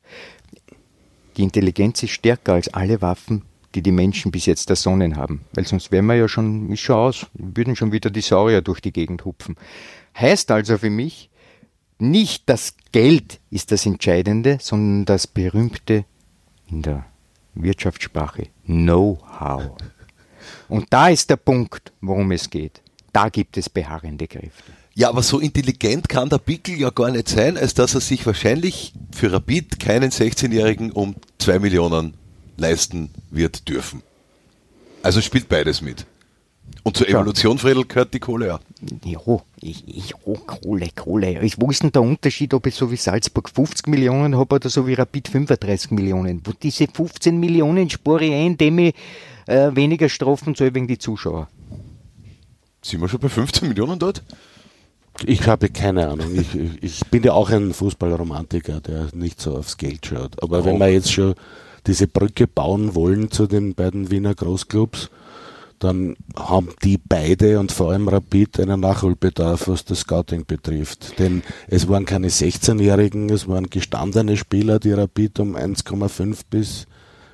die 1.38 1.43
Intelligenz 1.43 2.03
ist 2.03 2.12
stärker 2.12 2.53
als 2.53 2.67
alle 2.73 3.01
Waffen, 3.01 3.43
die 3.75 3.82
die 3.82 3.91
Menschen 3.91 4.32
bis 4.32 4.45
jetzt 4.45 4.69
ersonnen 4.69 5.15
haben. 5.15 5.41
Weil 5.53 5.65
sonst 5.67 5.91
wären 5.91 6.05
wir 6.08 6.15
ja 6.15 6.27
schon, 6.27 6.71
ist 6.71 6.79
schon 6.82 6.95
aus, 6.95 7.27
würden 7.34 7.75
schon 7.75 7.91
wieder 7.91 8.10
die 8.10 8.21
Saurier 8.21 8.62
durch 8.62 8.79
die 8.82 8.91
Gegend 8.91 9.25
hupfen. 9.25 9.55
Heißt 10.17 10.49
also 10.51 10.77
für 10.77 10.89
mich, 10.89 11.29
nicht 11.99 12.43
das 12.49 12.75
Geld 12.91 13.39
ist 13.51 13.71
das 13.71 13.86
Entscheidende, 13.86 14.58
sondern 14.62 15.05
das 15.05 15.27
berühmte 15.27 16.05
in 16.67 16.82
der 16.82 17.05
Wirtschaftssprache 17.55 18.47
Know-how. 18.65 19.75
Und 20.67 20.88
da 20.89 21.09
ist 21.09 21.29
der 21.29 21.38
Punkt, 21.38 21.91
worum 22.01 22.31
es 22.31 22.49
geht. 22.49 22.81
Da 23.13 23.29
gibt 23.29 23.57
es 23.57 23.69
beharrende 23.69 24.27
Kräfte. 24.27 24.71
Ja, 24.95 25.09
aber 25.09 25.23
so 25.23 25.39
intelligent 25.39 26.09
kann 26.09 26.29
der 26.29 26.39
Pickel 26.39 26.79
ja 26.79 26.89
gar 26.89 27.09
nicht 27.09 27.29
sein, 27.29 27.57
als 27.57 27.73
dass 27.73 27.95
er 27.95 28.01
sich 28.01 28.25
wahrscheinlich 28.25 28.93
für 29.15 29.31
Rapid 29.31 29.79
keinen 29.79 30.12
16-Jährigen 30.12 30.91
um 30.91 31.15
2 31.38 31.59
Millionen 31.59 32.15
leisten 32.57 33.09
wird 33.31 33.69
dürfen. 33.69 34.03
Also 35.01 35.21
spielt 35.21 35.47
beides 35.47 35.81
mit. 35.81 36.05
Und 36.83 36.97
zur 36.97 37.07
Evolution, 37.07 37.57
Fredel, 37.57 37.85
gehört 37.85 38.13
die 38.13 38.19
Kohle 38.19 38.47
ja. 38.47 38.59
Ja, 39.03 39.19
ich, 39.62 39.88
ich, 39.88 40.13
oh, 40.25 40.35
Kohle, 40.35 40.89
Kohle. 40.95 41.41
Ich, 41.43 41.59
wo 41.59 41.69
ist 41.69 41.83
denn 41.83 41.91
der 41.91 42.01
Unterschied, 42.01 42.53
ob 42.53 42.67
ich 42.67 42.75
so 42.75 42.91
wie 42.91 42.95
Salzburg 42.95 43.49
50 43.49 43.88
Millionen 43.88 44.38
habe 44.38 44.55
oder 44.55 44.69
so 44.69 44.88
wie 44.88 44.93
Rapid 44.93 45.27
35 45.27 45.91
Millionen? 45.91 46.41
Wo 46.45 46.51
diese 46.51 46.88
15 46.88 47.39
Millionen 47.39 47.89
spare 47.89 48.25
ich 48.25 48.31
ein, 48.31 48.47
indem 48.47 48.79
ich 48.79 48.95
äh, 49.49 49.75
weniger 49.75 50.09
Strafen 50.09 50.55
zahle 50.55 50.75
wegen 50.75 50.88
die 50.88 50.97
Zuschauer. 50.97 51.49
Sind 52.81 53.01
wir 53.01 53.09
schon 53.09 53.19
bei 53.19 53.29
15 53.29 53.67
Millionen 53.67 53.99
dort? 53.99 54.23
Ich 55.25 55.47
habe 55.47 55.69
keine 55.69 56.07
Ahnung. 56.07 56.33
Ich, 56.33 56.55
ich, 56.55 56.83
ich 56.83 57.05
bin 57.07 57.23
ja 57.23 57.33
auch 57.33 57.49
ein 57.49 57.73
Fußballromantiker, 57.73 58.79
der 58.79 59.07
nicht 59.13 59.41
so 59.41 59.57
aufs 59.57 59.77
Geld 59.77 60.05
schaut. 60.05 60.41
Aber 60.41 60.63
wenn 60.63 60.77
wir 60.77 60.88
jetzt 60.88 61.12
schon 61.12 61.35
diese 61.88 62.07
Brücke 62.07 62.47
bauen 62.47 62.95
wollen 62.95 63.31
zu 63.31 63.47
den 63.47 63.73
beiden 63.73 64.12
Wiener 64.12 64.33
Großclubs, 64.33 65.09
dann 65.79 66.15
haben 66.35 66.69
die 66.83 66.97
beide 66.97 67.59
und 67.59 67.71
vor 67.71 67.91
allem 67.91 68.07
Rapid 68.07 68.59
einen 68.59 68.81
Nachholbedarf, 68.81 69.67
was 69.67 69.85
das 69.85 70.01
Scouting 70.01 70.45
betrifft. 70.45 71.17
Denn 71.19 71.41
es 71.67 71.88
waren 71.88 72.05
keine 72.05 72.27
16-Jährigen, 72.27 73.29
es 73.29 73.47
waren 73.47 73.69
gestandene 73.69 74.38
Spieler, 74.38 74.79
die 74.79 74.91
Rapid 74.91 75.39
um 75.39 75.55
1,5 75.55 76.41
bis 76.49 76.85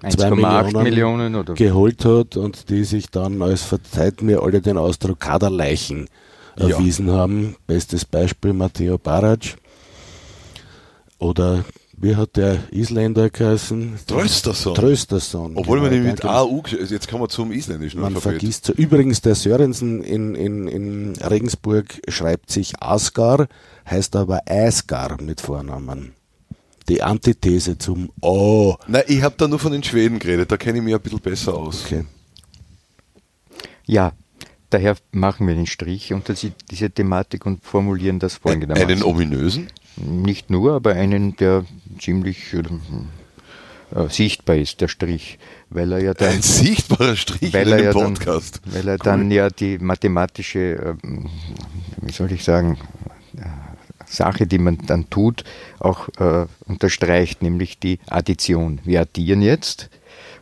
2 0.09 0.29
Millionen, 0.31 0.83
Millionen 0.83 1.35
oder 1.35 1.53
geholt 1.53 2.05
hat 2.05 2.37
und 2.37 2.69
die 2.69 2.83
sich 2.83 3.09
dann 3.09 3.41
als, 3.41 3.63
verzeiht 3.63 4.21
mir 4.21 4.41
alle 4.41 4.61
den 4.61 4.77
Ausdruck, 4.77 5.19
Kaderleichen 5.19 6.07
Ja. 6.57 6.69
erwiesen 6.69 7.11
haben. 7.11 7.55
Bestes 7.67 8.05
Beispiel 8.05 8.53
Matteo 8.53 8.97
Barac. 8.97 9.55
Oder 11.19 11.63
wie 11.97 12.15
hat 12.15 12.35
der 12.35 12.59
Isländer 12.71 13.29
geheißen? 13.29 13.93
Trösterson. 14.05 14.75
Trösterson. 14.75 15.53
Obwohl 15.55 15.79
man 15.79 15.91
genau, 15.91 16.03
ihn 16.03 16.11
mit. 16.11 16.25
AU, 16.25 16.61
also 16.79 16.93
jetzt 16.93 17.07
kommen 17.07 17.23
wir 17.23 17.29
zum 17.29 17.51
isländischen 17.53 18.01
Man 18.01 18.15
Alphabet. 18.15 18.39
vergisst 18.41 18.65
so. 18.65 18.73
Übrigens, 18.73 19.21
der 19.21 19.35
Sörensen 19.35 20.03
in, 20.03 20.35
in, 20.35 20.67
in 20.67 21.13
Regensburg 21.21 22.01
schreibt 22.09 22.51
sich 22.51 22.81
Asgar, 22.81 23.47
heißt 23.89 24.15
aber 24.17 24.41
Asgar 24.45 25.21
mit 25.21 25.39
Vornamen. 25.39 26.14
Die 26.89 27.01
Antithese 27.01 27.77
zum 27.77 28.09
Oh. 28.21 28.75
Nein, 28.87 29.03
ich 29.07 29.21
habe 29.23 29.35
da 29.37 29.47
nur 29.47 29.59
von 29.59 29.71
den 29.71 29.83
Schweden 29.83 30.19
geredet, 30.19 30.51
da 30.51 30.57
kenne 30.57 30.77
ich 30.79 30.83
mich 30.83 30.93
ein 30.93 31.01
bisschen 31.01 31.19
besser 31.19 31.53
aus. 31.55 31.85
Okay. 31.85 32.05
Ja, 33.87 34.11
daher 34.69 34.95
machen 35.11 35.47
wir 35.47 35.55
den 35.55 35.65
Strich 35.67 36.13
unter 36.13 36.33
die- 36.33 36.53
diese 36.69 36.89
Thematik 36.91 37.45
und 37.45 37.63
formulieren 37.63 38.19
das 38.19 38.35
folgendermaßen. 38.35 38.87
Einen 38.89 39.03
ominösen? 39.03 39.67
Nicht 39.97 40.49
nur, 40.49 40.73
aber 40.73 40.93
einen, 40.93 41.35
der 41.37 41.65
ziemlich 41.99 42.53
äh, 42.53 42.63
äh, 43.97 44.09
sichtbar 44.09 44.57
ist, 44.57 44.81
der 44.81 44.87
Strich, 44.87 45.39
weil 45.69 45.91
er 45.93 46.03
ja 46.03 46.13
dann, 46.13 46.33
Ein 46.33 46.41
sichtbarer 46.41 47.15
Strich 47.15 47.53
weil 47.53 47.67
in 47.67 47.73
er 47.73 47.83
ja 47.85 47.93
dann, 47.93 48.13
Podcast. 48.15 48.61
weil 48.65 48.87
er 48.87 48.97
dann 48.97 49.31
ja 49.31 49.49
die 49.49 49.77
mathematische, 49.79 50.95
ähm, 51.03 51.29
wie 52.01 52.11
soll 52.11 52.31
ich 52.31 52.43
sagen, 52.43 52.77
äh, 53.37 53.43
Sache, 54.05 54.47
die 54.47 54.57
man 54.57 54.77
dann 54.85 55.09
tut, 55.09 55.43
auch 55.79 56.09
äh, 56.19 56.45
unterstreicht, 56.65 57.41
nämlich 57.41 57.79
die 57.79 57.99
Addition. 58.07 58.79
Wir 58.83 59.01
addieren 59.01 59.41
jetzt 59.41 59.89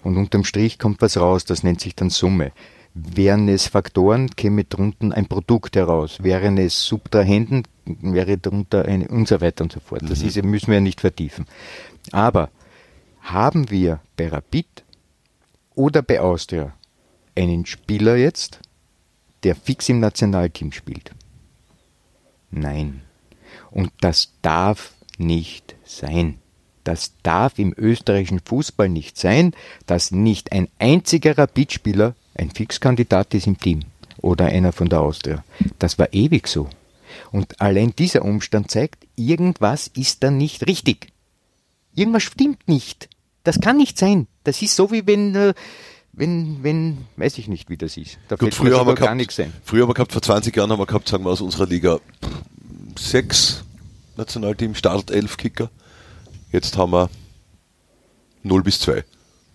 und 0.03 0.17
unterm 0.17 0.43
Strich 0.43 0.79
kommt 0.79 1.01
was 1.01 1.17
raus, 1.17 1.45
das 1.45 1.63
nennt 1.63 1.81
sich 1.81 1.95
dann 1.95 2.09
Summe. 2.09 2.51
Wären 2.93 3.49
es 3.49 3.67
Faktoren, 3.67 4.29
käme 4.35 4.65
drunten 4.65 5.13
ein 5.13 5.25
Produkt 5.25 5.75
heraus. 5.75 6.21
Wären 6.21 6.59
es 6.59 6.83
Subtrahenten, 6.83 7.63
wäre 7.85 8.37
drunter 8.37 8.85
eine 8.85 9.07
und 9.07 9.27
so 9.27 9.41
weiter 9.41 9.63
und 9.63 9.71
so 9.71 9.79
fort. 9.79 10.03
Das 10.07 10.21
ist, 10.21 10.41
müssen 10.43 10.71
wir 10.71 10.79
nicht 10.79 11.01
vertiefen. 11.01 11.45
Aber 12.11 12.49
haben 13.21 13.71
wir 13.71 13.99
bei 14.15 14.27
Rapid 14.27 14.83
oder 15.73 16.03
bei 16.03 16.21
Austria 16.21 16.73
einen 17.35 17.65
Spieler 17.65 18.15
jetzt, 18.15 18.59
der 19.43 19.55
fix 19.55 19.89
im 19.89 19.99
Nationalteam 19.99 20.71
spielt? 20.71 21.11
Nein. 22.51 23.01
Und 23.73 23.91
das 24.01 24.31
darf 24.41 24.93
nicht 25.17 25.75
sein. 25.83 26.37
Das 26.83 27.13
darf 27.23 27.57
im 27.59 27.73
österreichischen 27.75 28.41
Fußball 28.45 28.87
nicht 28.87 29.17
sein, 29.17 29.53
dass 29.87 30.11
nicht 30.11 30.51
ein 30.51 30.67
einziger 30.79 31.37
Rapidspieler 31.37 32.15
ein 32.35 32.51
Fixkandidat 32.51 33.33
ist 33.33 33.47
im 33.47 33.57
Team 33.57 33.81
oder 34.21 34.45
einer 34.45 34.73
von 34.73 34.89
der 34.89 35.01
Austria. 35.01 35.43
Das 35.79 35.97
war 35.97 36.13
ewig 36.13 36.47
so. 36.47 36.69
Und 37.31 37.61
allein 37.61 37.95
dieser 37.95 38.23
Umstand 38.23 38.69
zeigt, 38.69 39.07
irgendwas 39.15 39.87
ist 39.87 40.23
da 40.23 40.31
nicht 40.31 40.67
richtig. 40.67 41.11
Irgendwas 41.95 42.23
stimmt 42.23 42.67
nicht. 42.67 43.09
Das 43.43 43.59
kann 43.59 43.77
nicht 43.77 43.97
sein. 43.97 44.27
Das 44.43 44.61
ist 44.61 44.75
so 44.75 44.91
wie 44.91 45.05
wenn, 45.07 45.35
äh, 45.35 45.53
wenn, 46.11 46.63
wenn, 46.63 46.99
weiß 47.17 47.37
ich 47.37 47.47
nicht, 47.47 47.69
wie 47.69 47.77
das 47.77 47.97
ist. 47.97 48.17
Da 48.27 48.35
Gut, 48.35 48.53
früher 48.53 48.79
haben, 48.79 48.87
wir 48.87 48.95
gehabt, 48.95 49.43
früher 49.63 49.83
haben 49.83 49.89
wir 49.89 49.93
gehabt, 49.93 50.11
vor 50.11 50.21
20 50.21 50.55
Jahren 50.55 50.71
haben 50.71 50.79
wir 50.79 50.85
gehabt, 50.85 51.07
sagen 51.07 51.23
wir 51.23 51.31
aus 51.31 51.41
unserer 51.41 51.67
Liga, 51.67 51.99
sechs 52.97 53.62
Nationalteam, 54.17 54.75
Start 54.75 55.11
elf 55.11 55.37
Kicker. 55.37 55.69
Jetzt 56.51 56.77
haben 56.77 56.91
wir 56.91 57.09
0 58.43 58.63
bis 58.63 58.79
2. 58.81 59.03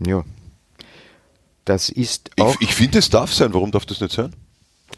Ja. 0.07 0.25
Das 1.65 1.89
ist 1.91 2.31
auch. 2.41 2.55
Ich, 2.61 2.69
ich 2.71 2.75
finde, 2.75 2.99
es 2.99 3.11
darf 3.11 3.33
sein. 3.33 3.53
Warum 3.55 3.71
darf 3.71 3.87
das 3.87 4.01
nicht 4.01 4.13
sein? 4.15 4.33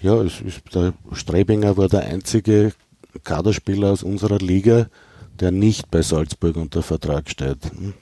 Ja, 0.00 0.14
es 0.22 0.40
ist, 0.40 0.60
der 0.74 0.94
Strebinger 1.12 1.76
war 1.76 1.88
der 1.88 2.04
einzige 2.06 2.72
Kaderspieler 3.24 3.90
aus 3.90 4.02
unserer 4.02 4.38
Liga, 4.38 4.86
der 5.40 5.50
nicht 5.50 5.90
bei 5.90 6.00
Salzburg 6.02 6.56
unter 6.56 6.82
Vertrag 6.82 7.28
steht. 7.28 7.58
Hm? 7.70 7.94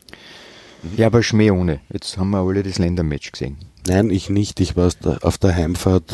ja, 0.96 1.06
aber 1.06 1.22
Schmäh 1.22 1.50
ohne. 1.50 1.80
Jetzt 1.92 2.18
haben 2.18 2.30
wir 2.30 2.38
alle 2.40 2.62
das 2.62 2.78
Ländermatch 2.78 3.32
gesehen. 3.32 3.56
Nein, 3.86 4.10
ich 4.10 4.28
nicht. 4.28 4.60
Ich 4.60 4.76
war 4.76 4.92
da- 5.00 5.16
auf 5.22 5.38
der 5.38 5.54
Heimfahrt 5.56 6.12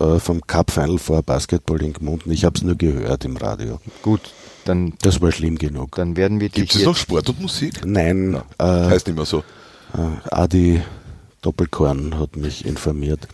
äh, 0.00 0.18
vom 0.18 0.40
Cup 0.46 0.70
Final 0.70 0.98
vor 0.98 1.22
Basketball 1.22 1.82
in 1.82 1.92
Gmunden. 1.92 2.32
Ich 2.32 2.44
habe 2.44 2.56
es 2.56 2.62
nur 2.64 2.74
gehört 2.76 3.24
im 3.26 3.36
Radio. 3.36 3.78
Gut, 4.02 4.32
dann, 4.66 4.92
Das 5.02 5.20
war 5.22 5.32
schlimm 5.32 5.56
genug. 5.58 5.94
dann 5.96 6.16
werden 6.16 6.40
wir 6.40 6.48
Gibt 6.50 6.74
es 6.74 6.82
noch 6.84 6.96
Sport 6.96 7.28
und 7.30 7.40
Musik? 7.40 7.84
Nein, 7.86 8.34
äh, 8.58 8.64
Heißt 8.64 9.06
nicht 9.06 9.16
mehr 9.16 9.24
so. 9.24 9.38
äh, 9.94 10.28
Adi 10.30 10.82
Doppelkorn 11.42 12.18
hat 12.18 12.36
mich 12.36 12.66
informiert. 12.66 13.26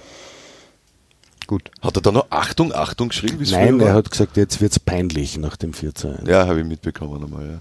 Gut. 1.47 1.71
Hat 1.81 1.97
er 1.97 2.03
da 2.03 2.13
noch 2.13 2.27
Achtung, 2.31 2.73
Achtung 2.73 3.09
geschrieben? 3.09 3.41
wie's 3.41 3.51
Nein, 3.51 3.81
er 3.81 3.95
hat 3.95 4.11
gesagt, 4.11 4.37
jetzt 4.37 4.61
wird's 4.61 4.79
peinlich 4.79 5.39
nach 5.39 5.57
dem 5.57 5.73
4 5.73 5.95
zu 5.95 6.09
1. 6.09 6.29
Ja, 6.29 6.47
habe 6.47 6.61
ich 6.61 6.67
mitbekommen 6.67 7.23
einmal, 7.25 7.47
ja. 7.47 7.61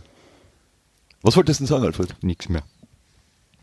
Was 1.23 1.35
wolltest 1.35 1.59
du 1.59 1.63
denn 1.63 1.67
sagen, 1.69 1.85
Alfred? 1.85 2.15
Nichts 2.21 2.47
mehr. 2.49 2.63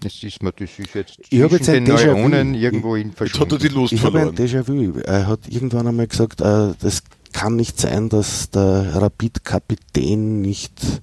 Das 0.00 0.22
ist, 0.22 0.42
mir, 0.44 0.52
das 0.52 0.70
ist 0.78 0.94
jetzt 0.94 1.18
Ich 1.30 1.42
habe 1.42 1.56
jetzt 1.56 1.68
ein. 1.68 1.82
Neuronen 1.84 2.54
irgendwo 2.54 2.96
hin 2.96 3.08
Jetzt 3.18 3.20
hat 3.40 3.52
er 3.52 3.58
verschwunden. 3.58 3.58
die 3.58 3.68
Lust 3.68 3.92
Ich 3.92 4.04
habe 4.04 4.20
ein 4.20 4.34
verloren. 4.36 4.64
Déjà-vu. 4.66 5.00
Er 5.00 5.26
hat 5.26 5.40
irgendwann 5.48 5.88
einmal 5.88 6.06
gesagt, 6.06 6.40
äh, 6.40 6.72
das 6.78 7.02
kann 7.32 7.56
nicht 7.56 7.80
sein, 7.80 8.08
dass 8.08 8.50
der 8.50 8.94
Rapid-Kapitän 8.94 10.40
nicht 10.40 11.02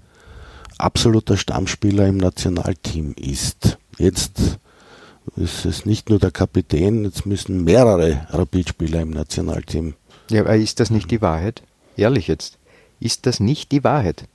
absoluter 0.78 1.38
Stammspieler 1.38 2.08
im 2.08 2.18
Nationalteam 2.18 3.14
ist. 3.18 3.78
Jetzt 3.98 4.60
ist 5.36 5.66
es 5.66 5.86
nicht 5.86 6.10
nur 6.10 6.20
der 6.20 6.32
Kapitän, 6.32 7.04
jetzt 7.04 7.26
müssen 7.26 7.64
mehrere 7.64 8.28
Rapid-Spieler 8.30 9.02
im 9.02 9.12
Nationalteam. 9.12 9.96
Ja, 10.30 10.42
aber 10.42 10.56
ist 10.56 10.80
das 10.80 10.90
nicht 10.90 11.12
die 11.12 11.22
Wahrheit? 11.22 11.64
Ehrlich 11.98 12.28
jetzt. 12.28 12.58
Ist 13.00 13.26
das 13.26 13.40
nicht 13.40 13.72
die 13.72 13.84
Wahrheit? 13.84 14.26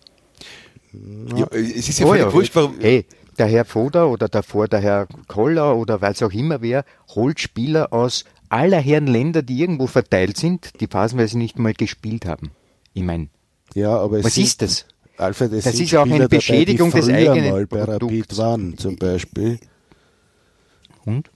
Ja, 1.37 1.47
es 1.53 1.89
ist 1.89 1.99
ja 1.99 2.07
Oh 2.07 2.11
völlig 2.11 2.25
ja, 2.25 2.33
wurscht, 2.33 2.55
warum. 2.55 2.75
Hey, 2.81 3.07
der 3.39 3.47
Herr 3.47 3.65
Foda 3.65 4.05
oder 4.05 4.29
davor 4.29 4.69
der 4.69 4.81
Herr 4.81 5.07
Koller 5.29 5.77
oder 5.77 6.01
was 6.01 6.23
auch 6.23 6.33
immer 6.33 6.61
wer, 6.61 6.85
holt 7.15 7.41
Spieler 7.41 7.93
aus 7.93 8.25
aller 8.51 8.81
Herren 8.81 9.07
Länder, 9.07 9.43
die 9.43 9.59
irgendwo 9.61 9.87
verteilt 9.87 10.37
sind, 10.37 10.73
die 10.81 10.87
phasenweise 10.87 11.39
nicht 11.39 11.59
mal 11.59 11.73
gespielt 11.73 12.27
haben. 12.27 12.51
Ich 12.93 13.03
meine, 13.03 13.29
Ja, 13.75 13.97
aber 13.97 14.23
was 14.23 14.35
sind, 14.35 14.45
ist 14.45 14.61
das? 14.63 14.85
Alfred, 15.17 15.53
es 15.53 15.65
Das 15.65 15.79
ist 15.79 15.91
ja 15.91 16.01
auch 16.01 16.05
eine 16.05 16.15
Spieler 16.15 16.29
dabei, 16.29 16.37
Beschädigung 16.37 16.91
die 16.91 16.97
des 16.97 17.09
eigenen 17.09 17.51
mal 17.51 17.67
bei. 17.67 17.85
Rapid 17.85 18.37
waren, 18.37 18.77
zum 18.77 18.97
Beispiel. 18.97 19.59
Und? 21.05 21.31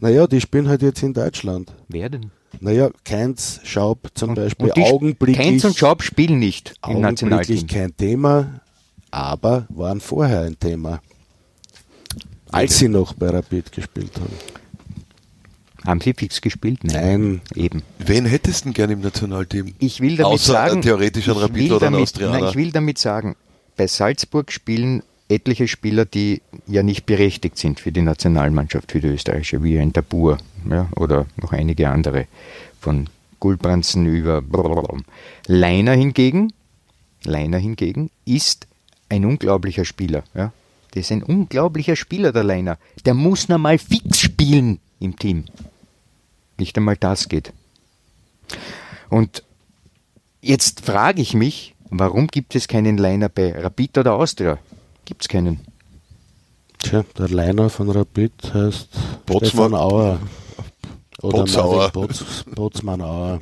Naja, 0.00 0.26
die 0.26 0.40
spielen 0.40 0.68
halt 0.68 0.82
jetzt 0.82 1.02
in 1.02 1.12
Deutschland. 1.12 1.72
Wer 1.88 2.08
denn? 2.08 2.30
Naja, 2.60 2.90
Keins, 3.04 3.60
Schaub 3.64 4.08
zum 4.14 4.34
Beispiel, 4.34 4.70
und 4.70 4.78
augenblicklich, 4.82 5.36
Keins 5.36 5.64
und 5.64 5.76
Schaub 5.76 6.02
spielen 6.02 6.38
nicht 6.38 6.70
im 6.86 7.04
augenblicklich 7.04 7.62
Nationalteam. 7.62 7.66
kein 7.66 7.96
Thema, 7.96 8.60
aber 9.10 9.66
waren 9.68 10.00
vorher 10.00 10.42
ein 10.42 10.58
Thema. 10.58 11.00
Als 12.50 12.78
sie 12.78 12.88
noch 12.88 13.12
bei 13.12 13.28
Rapid 13.28 13.70
gespielt 13.72 14.12
haben. 14.18 14.32
Haben 15.88 16.02
sie 16.02 16.12
fix 16.12 16.42
gespielt? 16.42 16.84
Nein. 16.84 17.40
Eben. 17.54 17.82
Wen 17.98 18.26
hättest 18.26 18.60
du 18.60 18.64
denn 18.64 18.74
gerne 18.74 18.92
im 18.92 19.00
Nationalteam? 19.00 19.74
Ich 19.78 20.00
will 20.02 20.18
damit 20.18 20.34
Außer 20.34 20.52
sagen, 20.52 20.82
theoretisch 20.82 21.30
ein 21.30 21.36
Rapid 21.36 21.56
will 21.56 21.72
oder 21.72 21.86
ein 21.86 21.92
damit, 21.94 22.02
Austrianer. 22.02 22.40
Nein, 22.40 22.48
ich 22.50 22.56
will 22.56 22.72
damit 22.72 22.98
sagen, 22.98 23.36
bei 23.74 23.86
Salzburg 23.86 24.52
spielen 24.52 25.02
etliche 25.30 25.66
Spieler, 25.66 26.04
die 26.04 26.42
ja 26.66 26.82
nicht 26.82 27.06
berechtigt 27.06 27.56
sind 27.56 27.80
für 27.80 27.90
die 27.90 28.02
Nationalmannschaft, 28.02 28.92
für 28.92 29.00
die 29.00 29.06
österreichische, 29.06 29.62
wie 29.62 29.78
ein 29.78 29.94
Tabur 29.94 30.36
ja, 30.68 30.88
oder 30.94 31.24
noch 31.36 31.52
einige 31.52 31.88
andere, 31.88 32.26
von 32.78 33.08
Gulbransen 33.40 34.04
über. 34.04 34.42
Leiner 35.46 35.92
hingegen, 35.92 36.52
Leiner 37.24 37.58
hingegen 37.58 38.10
ist 38.26 38.66
ein 39.08 39.24
unglaublicher 39.24 39.86
Spieler. 39.86 40.22
Ja. 40.34 40.52
Das 40.90 41.04
ist 41.04 41.12
ein 41.12 41.22
unglaublicher 41.22 41.96
Spieler, 41.96 42.32
der 42.32 42.44
Leiner. 42.44 42.76
Der 43.06 43.14
muss 43.14 43.48
normal 43.48 43.78
fix 43.78 44.20
spielen 44.20 44.80
im 45.00 45.16
Team. 45.16 45.44
Nicht 46.58 46.76
einmal 46.76 46.96
das 46.96 47.28
geht. 47.28 47.52
Und 49.08 49.42
jetzt 50.40 50.84
frage 50.84 51.22
ich 51.22 51.34
mich, 51.34 51.74
warum 51.88 52.26
gibt 52.26 52.54
es 52.54 52.68
keinen 52.68 52.98
Liner 52.98 53.28
bei 53.28 53.52
Rapid 53.52 53.98
oder 53.98 54.14
Austria? 54.14 54.58
Gibt 55.04 55.22
es 55.22 55.28
keinen. 55.28 55.60
Tja, 56.78 57.04
der 57.16 57.28
Liner 57.28 57.70
von 57.70 57.90
Rapid 57.90 58.54
heißt 58.54 58.88
Botsmann. 59.26 59.48
Stefan 59.48 59.74
Auer. 59.74 60.20
Oder 61.22 61.38
Botsauer. 61.38 61.76
Marvin 61.76 61.92
Bots, 61.92 62.44
Botsmann 62.54 63.00
Auer. 63.00 63.40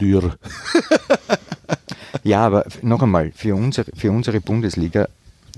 Dürr. 0.00 0.36
Ja, 2.24 2.46
aber 2.46 2.66
noch 2.82 3.02
einmal, 3.02 3.32
für 3.32 3.54
unsere, 3.54 3.90
für 3.94 4.10
unsere 4.10 4.40
Bundesliga, 4.40 5.08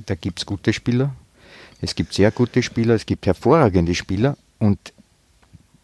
da 0.07 0.14
gibt 0.14 0.40
es 0.40 0.46
gute 0.46 0.72
Spieler, 0.72 1.14
es 1.81 1.94
gibt 1.94 2.12
sehr 2.12 2.31
gute 2.31 2.62
Spieler, 2.62 2.94
es 2.94 3.07
gibt 3.07 3.26
hervorragende 3.26 3.94
Spieler 3.94 4.37
und 4.59 4.78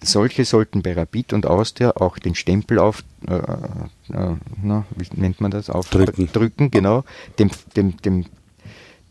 solche 0.00 0.44
sollten 0.44 0.82
bei 0.82 0.92
Rapid 0.92 1.32
und 1.32 1.46
Austria 1.46 1.92
auch 1.96 2.18
den 2.18 2.34
Stempel 2.34 2.78
auf, 2.78 3.02
äh, 3.26 3.34
äh, 3.34 4.37
na, 4.62 4.87
wie 4.96 5.20
nennt 5.20 5.40
man 5.40 5.50
das, 5.50 5.66
Drücken. 5.66 6.28
drücken 6.32 6.70
genau, 6.70 7.04
dem, 7.38 7.50
dem, 7.76 7.96
dem, 7.98 8.26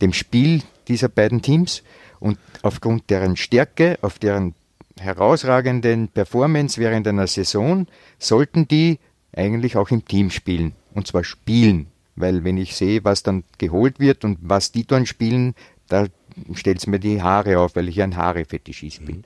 dem 0.01 0.13
Spiel 0.13 0.61
dieser 0.87 1.09
beiden 1.09 1.41
Teams 1.41 1.83
und 2.19 2.37
aufgrund 2.61 3.09
deren 3.09 3.35
Stärke, 3.35 3.99
auf 4.01 4.19
deren 4.19 4.55
herausragenden 4.99 6.07
Performance 6.07 6.79
während 6.79 7.07
einer 7.07 7.27
Saison, 7.27 7.87
sollten 8.17 8.67
die 8.67 8.99
eigentlich 9.33 9.77
auch 9.77 9.91
im 9.91 10.05
Team 10.05 10.31
spielen. 10.31 10.73
Und 10.93 11.07
zwar 11.07 11.23
spielen. 11.23 11.87
Weil 12.15 12.43
wenn 12.43 12.57
ich 12.57 12.75
sehe, 12.75 13.03
was 13.03 13.21
dann 13.21 13.43
geholt 13.59 13.99
wird 13.99 14.25
und 14.25 14.39
was 14.41 14.71
die 14.71 14.87
dann 14.87 15.05
spielen, 15.05 15.53
da 15.87 16.07
stellt 16.53 16.79
es 16.79 16.87
mir 16.87 16.99
die 16.99 17.21
Haare 17.21 17.59
auf, 17.59 17.75
weil 17.75 17.87
ich 17.89 18.01
ein 18.01 18.15
Haare-Fetischist 18.15 19.05
bin. 19.05 19.23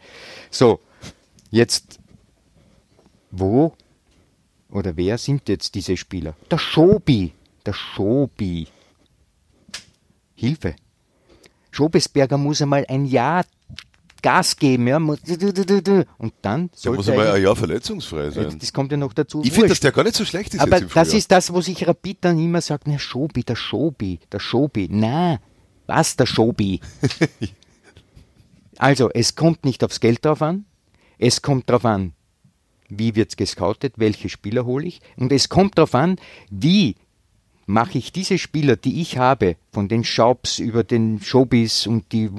So, 0.49 0.81
jetzt, 1.51 1.99
wo 3.29 3.73
oder 4.69 4.95
wer 4.95 5.17
sind 5.17 5.47
jetzt 5.49 5.75
diese 5.75 5.97
Spieler? 5.97 6.33
Der 6.49 6.57
Schobi, 6.57 7.33
der 7.65 7.73
Schobi. 7.73 8.67
Hilfe. 10.33 10.75
Schobesberger 11.69 12.37
muss 12.37 12.61
einmal 12.61 12.85
ein 12.87 13.05
Jahr 13.05 13.45
Gas 14.21 14.55
geben, 14.55 14.87
ja. 14.87 14.97
Und 14.97 16.33
dann 16.43 16.69
sollte 16.75 16.97
muss 16.97 17.09
einmal 17.09 17.25
eigentlich- 17.27 17.37
ein 17.37 17.43
Jahr 17.43 17.55
verletzungsfrei 17.55 18.29
sein. 18.29 18.59
das 18.59 18.71
kommt 18.71 18.91
ja 18.91 18.97
noch 18.97 19.13
dazu. 19.13 19.41
Ich 19.43 19.51
finde, 19.51 19.69
dass 19.69 19.79
der 19.79 19.91
gar 19.91 20.03
nicht 20.03 20.15
so 20.15 20.25
schlecht 20.25 20.53
ist 20.53 20.59
Aber 20.59 20.77
jetzt 20.77 20.83
im 20.83 20.89
das 20.93 21.13
ist 21.13 21.31
das, 21.31 21.51
wo 21.51 21.61
sich 21.61 21.87
Rapid 21.87 22.17
dann 22.21 22.39
immer 22.39 22.61
sagt, 22.61 22.87
na 22.87 22.99
Schobi, 22.99 23.43
der 23.43 23.55
Schobi, 23.55 24.19
der 24.31 24.39
Schobi. 24.39 24.87
Na, 24.91 25.39
was 25.87 26.15
der 26.15 26.27
Schobi? 26.27 26.79
also, 28.77 29.09
es 29.09 29.35
kommt 29.35 29.65
nicht 29.65 29.83
aufs 29.83 29.99
Geld 29.99 30.23
drauf 30.23 30.41
an, 30.43 30.65
es 31.21 31.41
kommt 31.41 31.69
darauf 31.69 31.85
an, 31.85 32.13
wie 32.89 33.15
wird 33.15 33.29
es 33.29 33.37
gescoutet, 33.37 33.93
welche 33.97 34.27
Spieler 34.27 34.65
hole 34.65 34.87
ich 34.87 34.99
und 35.15 35.31
es 35.31 35.47
kommt 35.47 35.77
darauf 35.77 35.95
an, 35.95 36.17
wie 36.49 36.95
mache 37.67 37.97
ich 37.97 38.11
diese 38.11 38.37
Spieler, 38.37 38.75
die 38.75 39.01
ich 39.01 39.17
habe, 39.17 39.55
von 39.71 39.87
den 39.87 40.03
Schaubs 40.03 40.59
über 40.59 40.83
den 40.83 41.21
Showbiz 41.21 41.85
und 41.85 42.11
die, 42.11 42.29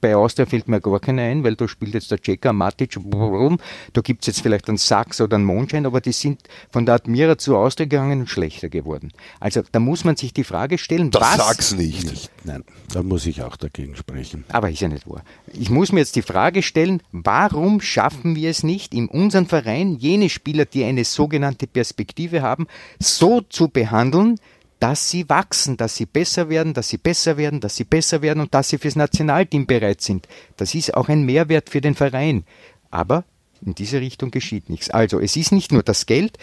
bei 0.00 0.14
Austria 0.14 0.46
fällt 0.46 0.68
mir 0.68 0.80
gar 0.80 1.00
keiner 1.00 1.22
ein, 1.22 1.42
weil 1.42 1.56
da 1.56 1.66
spielt 1.66 1.94
jetzt 1.94 2.10
der 2.10 2.18
Checker, 2.18 2.52
Matic, 2.52 2.96
warum? 2.96 3.58
da 3.92 4.02
gibt 4.02 4.22
es 4.22 4.28
jetzt 4.28 4.42
vielleicht 4.42 4.68
einen 4.68 4.78
Sachs 4.78 5.20
oder 5.20 5.36
einen 5.36 5.46
Mondschein, 5.46 5.86
aber 5.86 6.00
die 6.00 6.12
sind 6.12 6.42
von 6.70 6.86
der 6.86 6.96
Admira 6.96 7.38
zu 7.38 7.56
Austria 7.56 7.86
gegangen 7.86 8.20
und 8.20 8.28
schlechter 8.28 8.68
geworden. 8.68 9.12
Also 9.40 9.62
da 9.72 9.80
muss 9.80 10.04
man 10.04 10.16
sich 10.16 10.32
die 10.32 10.44
Frage 10.44 10.78
stellen, 10.78 11.10
das 11.10 11.22
was... 11.22 11.36
sag's 11.36 11.74
nicht. 11.74 12.10
Nicht. 12.10 12.31
Nein, 12.44 12.64
da 12.92 13.02
muss 13.02 13.26
ich 13.26 13.42
auch 13.42 13.56
dagegen 13.56 13.94
sprechen. 13.94 14.44
Aber 14.48 14.70
ist 14.70 14.80
ja 14.80 14.88
nicht 14.88 15.08
wahr. 15.08 15.22
Ich 15.52 15.70
muss 15.70 15.92
mir 15.92 16.00
jetzt 16.00 16.16
die 16.16 16.22
Frage 16.22 16.62
stellen, 16.62 17.02
warum 17.12 17.80
schaffen 17.80 18.34
wir 18.34 18.50
es 18.50 18.62
nicht, 18.62 18.94
in 18.94 19.08
unserem 19.08 19.46
Verein 19.46 19.96
jene 19.96 20.28
Spieler, 20.28 20.64
die 20.64 20.84
eine 20.84 21.04
sogenannte 21.04 21.66
Perspektive 21.66 22.42
haben, 22.42 22.66
so 22.98 23.40
zu 23.42 23.68
behandeln, 23.68 24.38
dass 24.80 25.08
sie 25.08 25.28
wachsen, 25.28 25.76
dass 25.76 25.94
sie 25.94 26.06
besser 26.06 26.48
werden, 26.48 26.74
dass 26.74 26.88
sie 26.88 26.98
besser 26.98 27.36
werden, 27.36 27.60
dass 27.60 27.76
sie 27.76 27.84
besser 27.84 28.20
werden 28.20 28.40
und 28.40 28.52
dass 28.52 28.68
sie 28.68 28.78
fürs 28.78 28.96
Nationalteam 28.96 29.66
bereit 29.66 30.00
sind. 30.00 30.26
Das 30.56 30.74
ist 30.74 30.94
auch 30.94 31.08
ein 31.08 31.24
Mehrwert 31.24 31.70
für 31.70 31.80
den 31.80 31.94
Verein. 31.94 32.42
Aber 32.90 33.24
in 33.64 33.76
diese 33.76 34.00
Richtung 34.00 34.32
geschieht 34.32 34.68
nichts. 34.68 34.90
Also 34.90 35.20
es 35.20 35.36
ist 35.36 35.52
nicht 35.52 35.70
nur 35.70 35.84
das 35.84 36.06
Geld, 36.06 36.36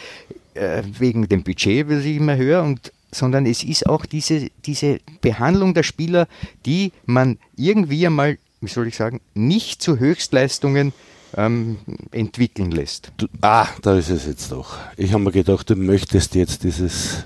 äh, 0.53 0.83
wegen 0.97 1.27
dem 1.27 1.43
Budget, 1.43 1.89
was 1.89 2.05
ich 2.05 2.15
immer 2.15 2.37
höre, 2.37 2.63
und, 2.63 2.93
sondern 3.11 3.45
es 3.45 3.63
ist 3.63 3.87
auch 3.87 4.05
diese, 4.05 4.49
diese 4.65 4.99
Behandlung 5.21 5.73
der 5.73 5.83
Spieler, 5.83 6.27
die 6.65 6.91
man 7.05 7.37
irgendwie 7.55 8.05
einmal, 8.05 8.37
wie 8.61 8.69
soll 8.69 8.87
ich 8.87 8.95
sagen, 8.95 9.21
nicht 9.33 9.81
zu 9.81 9.99
Höchstleistungen 9.99 10.93
ähm, 11.35 11.77
entwickeln 12.11 12.71
lässt. 12.71 13.11
Du, 13.17 13.27
ah, 13.41 13.67
da 13.81 13.97
ist 13.97 14.09
es 14.09 14.25
jetzt 14.25 14.51
doch. 14.51 14.77
Ich 14.97 15.13
habe 15.13 15.23
mir 15.23 15.31
gedacht, 15.31 15.69
du 15.69 15.75
möchtest 15.75 16.35
jetzt 16.35 16.63
dieses 16.63 17.25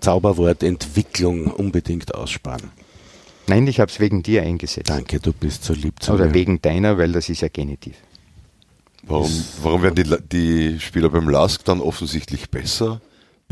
Zauberwort 0.00 0.62
Entwicklung 0.62 1.46
unbedingt 1.46 2.14
aussparen. 2.14 2.70
Nein, 3.46 3.66
ich 3.66 3.78
habe 3.78 3.90
es 3.90 4.00
wegen 4.00 4.22
dir 4.22 4.42
eingesetzt. 4.42 4.88
Danke, 4.88 5.20
du 5.20 5.32
bist 5.32 5.64
so 5.64 5.74
lieb 5.74 6.02
zu 6.02 6.12
Oder 6.12 6.26
mir. 6.26 6.34
wegen 6.34 6.62
deiner, 6.62 6.96
weil 6.96 7.12
das 7.12 7.28
ist 7.28 7.42
ja 7.42 7.48
Genitiv. 7.48 7.94
Warum, 9.06 9.30
warum 9.62 9.82
werden 9.82 9.96
die, 9.96 10.16
die 10.72 10.80
Spieler 10.80 11.10
beim 11.10 11.28
LASK 11.28 11.62
dann 11.64 11.80
offensichtlich 11.80 12.48
besser 12.50 13.02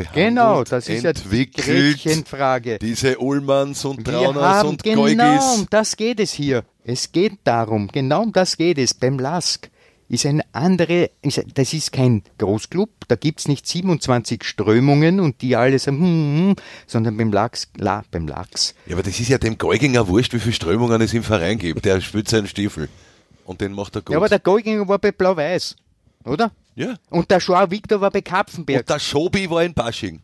behandelt? 0.04 0.28
Genau, 0.28 0.64
das 0.64 0.88
ist 0.88 1.02
ja 1.02 1.12
die? 1.12 1.50
Gretchenfrage. 1.50 2.78
Diese 2.78 3.18
Ullmanns 3.18 3.84
und 3.84 4.04
Trauners 4.04 4.64
und 4.64 4.82
genau, 4.82 5.06
um 5.06 5.16
Geugis. 5.16 5.66
das 5.70 5.96
geht 5.96 6.20
es 6.20 6.32
hier. 6.32 6.64
Es 6.84 7.12
geht 7.12 7.38
darum, 7.44 7.88
genau 7.88 8.22
um 8.22 8.32
das 8.32 8.56
geht 8.56 8.78
es. 8.78 8.94
Beim 8.94 9.18
LASK 9.18 9.70
ist 10.08 10.26
eine 10.26 10.44
andere, 10.52 11.10
ist, 11.22 11.42
das 11.54 11.72
ist 11.72 11.90
kein 11.90 12.22
Großclub, 12.36 12.90
da 13.08 13.16
gibt 13.16 13.40
es 13.40 13.48
nicht 13.48 13.66
27 13.66 14.44
Strömungen 14.44 15.20
und 15.20 15.40
die 15.40 15.56
alle 15.56 15.78
sagen, 15.78 16.00
hm, 16.00 16.48
hm, 16.48 16.56
sondern 16.86 17.16
beim 17.16 17.32
LAX, 17.32 17.68
La, 17.78 18.04
beim 18.10 18.28
LAX. 18.28 18.74
Ja, 18.86 18.94
aber 18.94 19.02
das 19.02 19.18
ist 19.18 19.28
ja 19.28 19.38
dem 19.38 19.56
Geuginger 19.56 20.06
wurscht, 20.08 20.34
wie 20.34 20.38
viele 20.38 20.52
Strömungen 20.52 21.00
es 21.00 21.14
im 21.14 21.22
Verein 21.22 21.58
gibt. 21.58 21.84
Der 21.86 22.00
spielt 22.02 22.28
seinen 22.28 22.46
Stiefel. 22.46 22.88
Und 23.44 23.60
den 23.60 23.72
macht 23.72 23.96
er 23.96 24.02
gut. 24.02 24.12
Ja, 24.12 24.18
aber 24.18 24.28
der 24.28 24.38
Golginger 24.38 24.86
war 24.86 24.98
bei 24.98 25.12
Blau-Weiß, 25.12 25.76
oder? 26.24 26.50
Ja. 26.74 26.94
Und 27.10 27.30
der 27.30 27.38
Joao 27.38 27.70
Victor 27.70 28.00
war 28.00 28.10
bei 28.10 28.20
Kapfenberg. 28.22 28.80
Und 28.80 28.90
der 28.90 28.98
Schobi 28.98 29.48
war 29.50 29.62
in 29.64 29.74
Basching. 29.74 30.20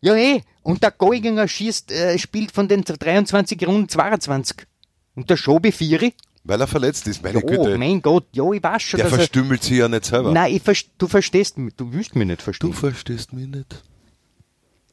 ja, 0.00 0.14
eh. 0.14 0.42
Und 0.62 0.82
der 0.82 0.90
Golginger 0.90 1.48
schießt, 1.48 1.90
äh, 1.90 2.18
spielt 2.18 2.52
von 2.52 2.68
den 2.68 2.82
23 2.84 3.66
Runden 3.66 3.88
22. 3.88 4.66
Und 5.14 5.30
der 5.30 5.36
Schobi 5.36 5.72
Vieri? 5.72 6.14
Weil 6.44 6.60
er 6.60 6.66
verletzt 6.66 7.06
ist, 7.06 7.22
meine 7.22 7.38
Oh, 7.38 7.46
Güte. 7.46 7.76
mein 7.78 8.00
Gott, 8.02 8.26
ja, 8.32 8.50
ich 8.52 8.62
weiß 8.62 8.82
schon, 8.82 8.98
Der 8.98 9.06
dass 9.06 9.12
er, 9.12 9.18
verstümmelt 9.18 9.62
sie 9.62 9.76
ja 9.76 9.88
nicht 9.88 10.04
selber. 10.04 10.32
Nein, 10.32 10.54
ich 10.54 10.62
vers 10.62 10.84
du 10.98 11.06
verstehst 11.08 11.58
mich, 11.58 11.74
du 11.76 11.92
willst 11.92 12.14
mich 12.16 12.26
nicht 12.26 12.40
Du 12.40 12.44
verstehen. 12.44 12.72
verstehst 12.72 13.32
mich 13.32 13.46
nicht. 13.46 13.82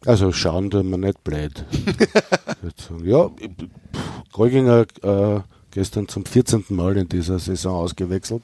Also 0.05 0.31
schauen 0.31 0.69
tun 0.69 0.89
wir 0.89 0.97
nicht 0.97 1.23
blöd. 1.23 1.65
Ja, 3.03 3.29
Golginger 4.31 4.85
äh, 5.03 5.39
gestern 5.71 6.07
zum 6.07 6.25
14. 6.25 6.65
Mal 6.69 6.97
in 6.97 7.09
dieser 7.09 7.39
Saison 7.39 7.75
ausgewechselt. 7.75 8.43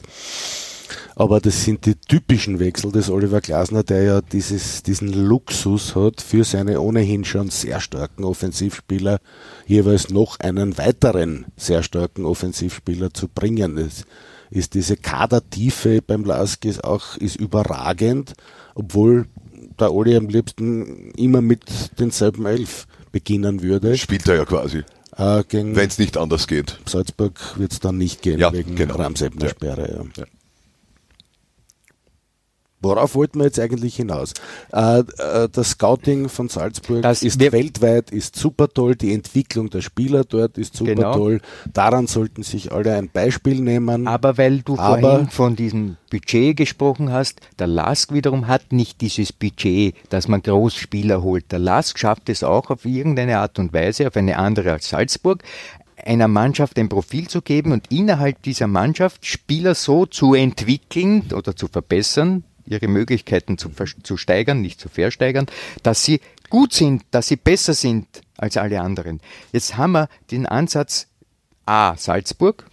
Aber 1.16 1.40
das 1.40 1.64
sind 1.64 1.86
die 1.86 1.96
typischen 1.96 2.60
Wechsel 2.60 2.92
des 2.92 3.10
Oliver 3.10 3.42
Glasner, 3.42 3.84
der 3.84 4.04
ja 4.04 4.22
dieses, 4.22 4.84
diesen 4.84 5.12
Luxus 5.14 5.96
hat, 5.96 6.22
für 6.22 6.44
seine 6.44 6.80
ohnehin 6.82 7.26
schon 7.26 7.50
sehr 7.50 7.80
starken 7.80 8.24
Offensivspieler 8.24 9.20
jeweils 9.68 10.10
noch 10.10 10.40
einen 10.40 10.78
weiteren 10.78 11.46
sehr 11.58 11.84
starken 11.84 12.26
Offensivspieler 12.26 13.14
zu 13.14 13.28
bringen. 13.28 13.78
Es 13.78 14.06
ist 14.50 14.74
diese 14.76 14.98
Kadertiefe 14.98 16.02
beim 16.02 16.24
Lask 16.26 16.64
ist 16.66 16.84
auch 16.84 17.18
ist 17.18 17.36
überragend, 17.38 18.34
obwohl 18.76 19.26
der 19.80 19.92
Oli 19.94 20.16
am 20.16 20.28
liebsten 20.28 21.12
immer 21.18 21.42
mit 21.42 21.64
denselben 22.00 22.46
Elf 22.46 22.86
beginnen 23.12 23.62
würde. 23.62 23.98
Spielt 23.98 24.28
er 24.28 24.36
ja 24.36 24.46
quasi, 24.46 24.84
Äh, 25.18 25.44
wenn 25.52 25.76
es 25.78 25.98
nicht 26.00 26.18
anders 26.18 26.48
geht. 26.48 26.80
Salzburg 26.88 27.40
wird 27.58 27.72
es 27.72 27.80
dann 27.80 27.98
nicht 27.98 28.22
gehen, 28.22 28.40
Ja, 28.40 28.52
wegen 28.54 28.76
genau. 28.76 28.96
Ramsebner. 28.96 29.50
Sperre. 29.50 29.92
Ja. 30.16 30.22
Ja. 30.24 30.26
Worauf 32.84 33.16
wollten 33.16 33.40
wir 33.40 33.46
jetzt 33.46 33.60
eigentlich 33.60 33.96
hinaus? 33.96 34.34
Äh, 34.74 35.00
äh, 35.00 35.50
das 35.52 35.72
Scouting 35.72 36.28
von 36.30 36.50
Salzburg 36.50 37.02
Das- 37.02 37.24
ist 37.24 37.40
weltweit, 37.40 38.12
ist 38.12 38.36
super 38.36 38.68
toll. 38.68 38.96
Die 38.96 39.14
Entwicklung 39.14 39.70
der 39.70 39.82
Spieler 39.82 40.26
dort 40.26 40.58
ist 40.58 40.76
super 40.76 40.94
Genau. 40.96 41.14
toll. 41.16 41.42
Daran 41.74 42.08
sollten 42.08 42.44
sich 42.44 42.72
alle 42.72 42.94
ein 42.96 43.10
Beispiel 43.10 43.62
nehmen. 43.62 44.06
Aber 44.08 44.38
weil 44.38 44.60
du 44.62 44.78
Aber- 44.78 45.00
vorhin 45.00 45.30
von 45.30 45.56
diesem 45.56 45.98
Budget 46.12 46.58
gesprochen 46.58 47.12
hast, 47.12 47.40
der 47.58 47.68
Lask 47.68 48.14
wiederum 48.14 48.48
hat 48.48 48.72
nicht 48.74 49.02
dieses 49.02 49.32
Budget, 49.34 49.96
dass 50.10 50.28
man 50.28 50.42
Großspieler 50.44 51.24
holt. 51.24 51.52
Der 51.52 51.60
Lask 51.60 51.98
schafft 51.98 52.30
es 52.30 52.44
auch 52.44 52.70
auf 52.70 52.86
irgendeine 52.86 53.40
Art 53.40 53.58
und 53.60 53.74
Weise, 53.74 54.08
auf 54.08 54.16
eine 54.18 54.38
andere 54.38 54.74
als 54.74 54.90
Salzburg, 54.90 55.42
einer 56.06 56.28
Mannschaft 56.28 56.78
ein 56.78 56.90
Profil 56.90 57.28
zu 57.30 57.42
geben 57.42 57.72
und 57.72 57.90
innerhalb 57.92 58.42
dieser 58.44 58.68
Mannschaft 58.68 59.26
Spieler 59.26 59.74
so 59.74 60.06
zu 60.06 60.34
entwickeln 60.34 61.24
oder 61.34 61.56
zu 61.56 61.68
verbessern, 61.68 62.44
ihre 62.66 62.88
Möglichkeiten 62.88 63.58
zu, 63.58 63.70
zu 64.04 64.18
steigern, 64.18 64.62
nicht 64.62 64.80
zu 64.80 64.90
versteigern, 64.90 65.48
dass 65.84 66.04
sie 66.04 66.22
gut 66.50 66.74
sind, 66.74 67.04
dass 67.12 67.28
sie 67.28 67.36
besser 67.36 67.74
sind 67.74 68.08
als 68.38 68.58
alle 68.58 68.82
anderen. 68.82 69.22
Jetzt 69.52 69.78
haben 69.78 69.94
wir 69.94 70.10
den 70.32 70.46
Ansatz 70.46 71.08
A, 71.66 71.96
Salzburg, 71.98 72.66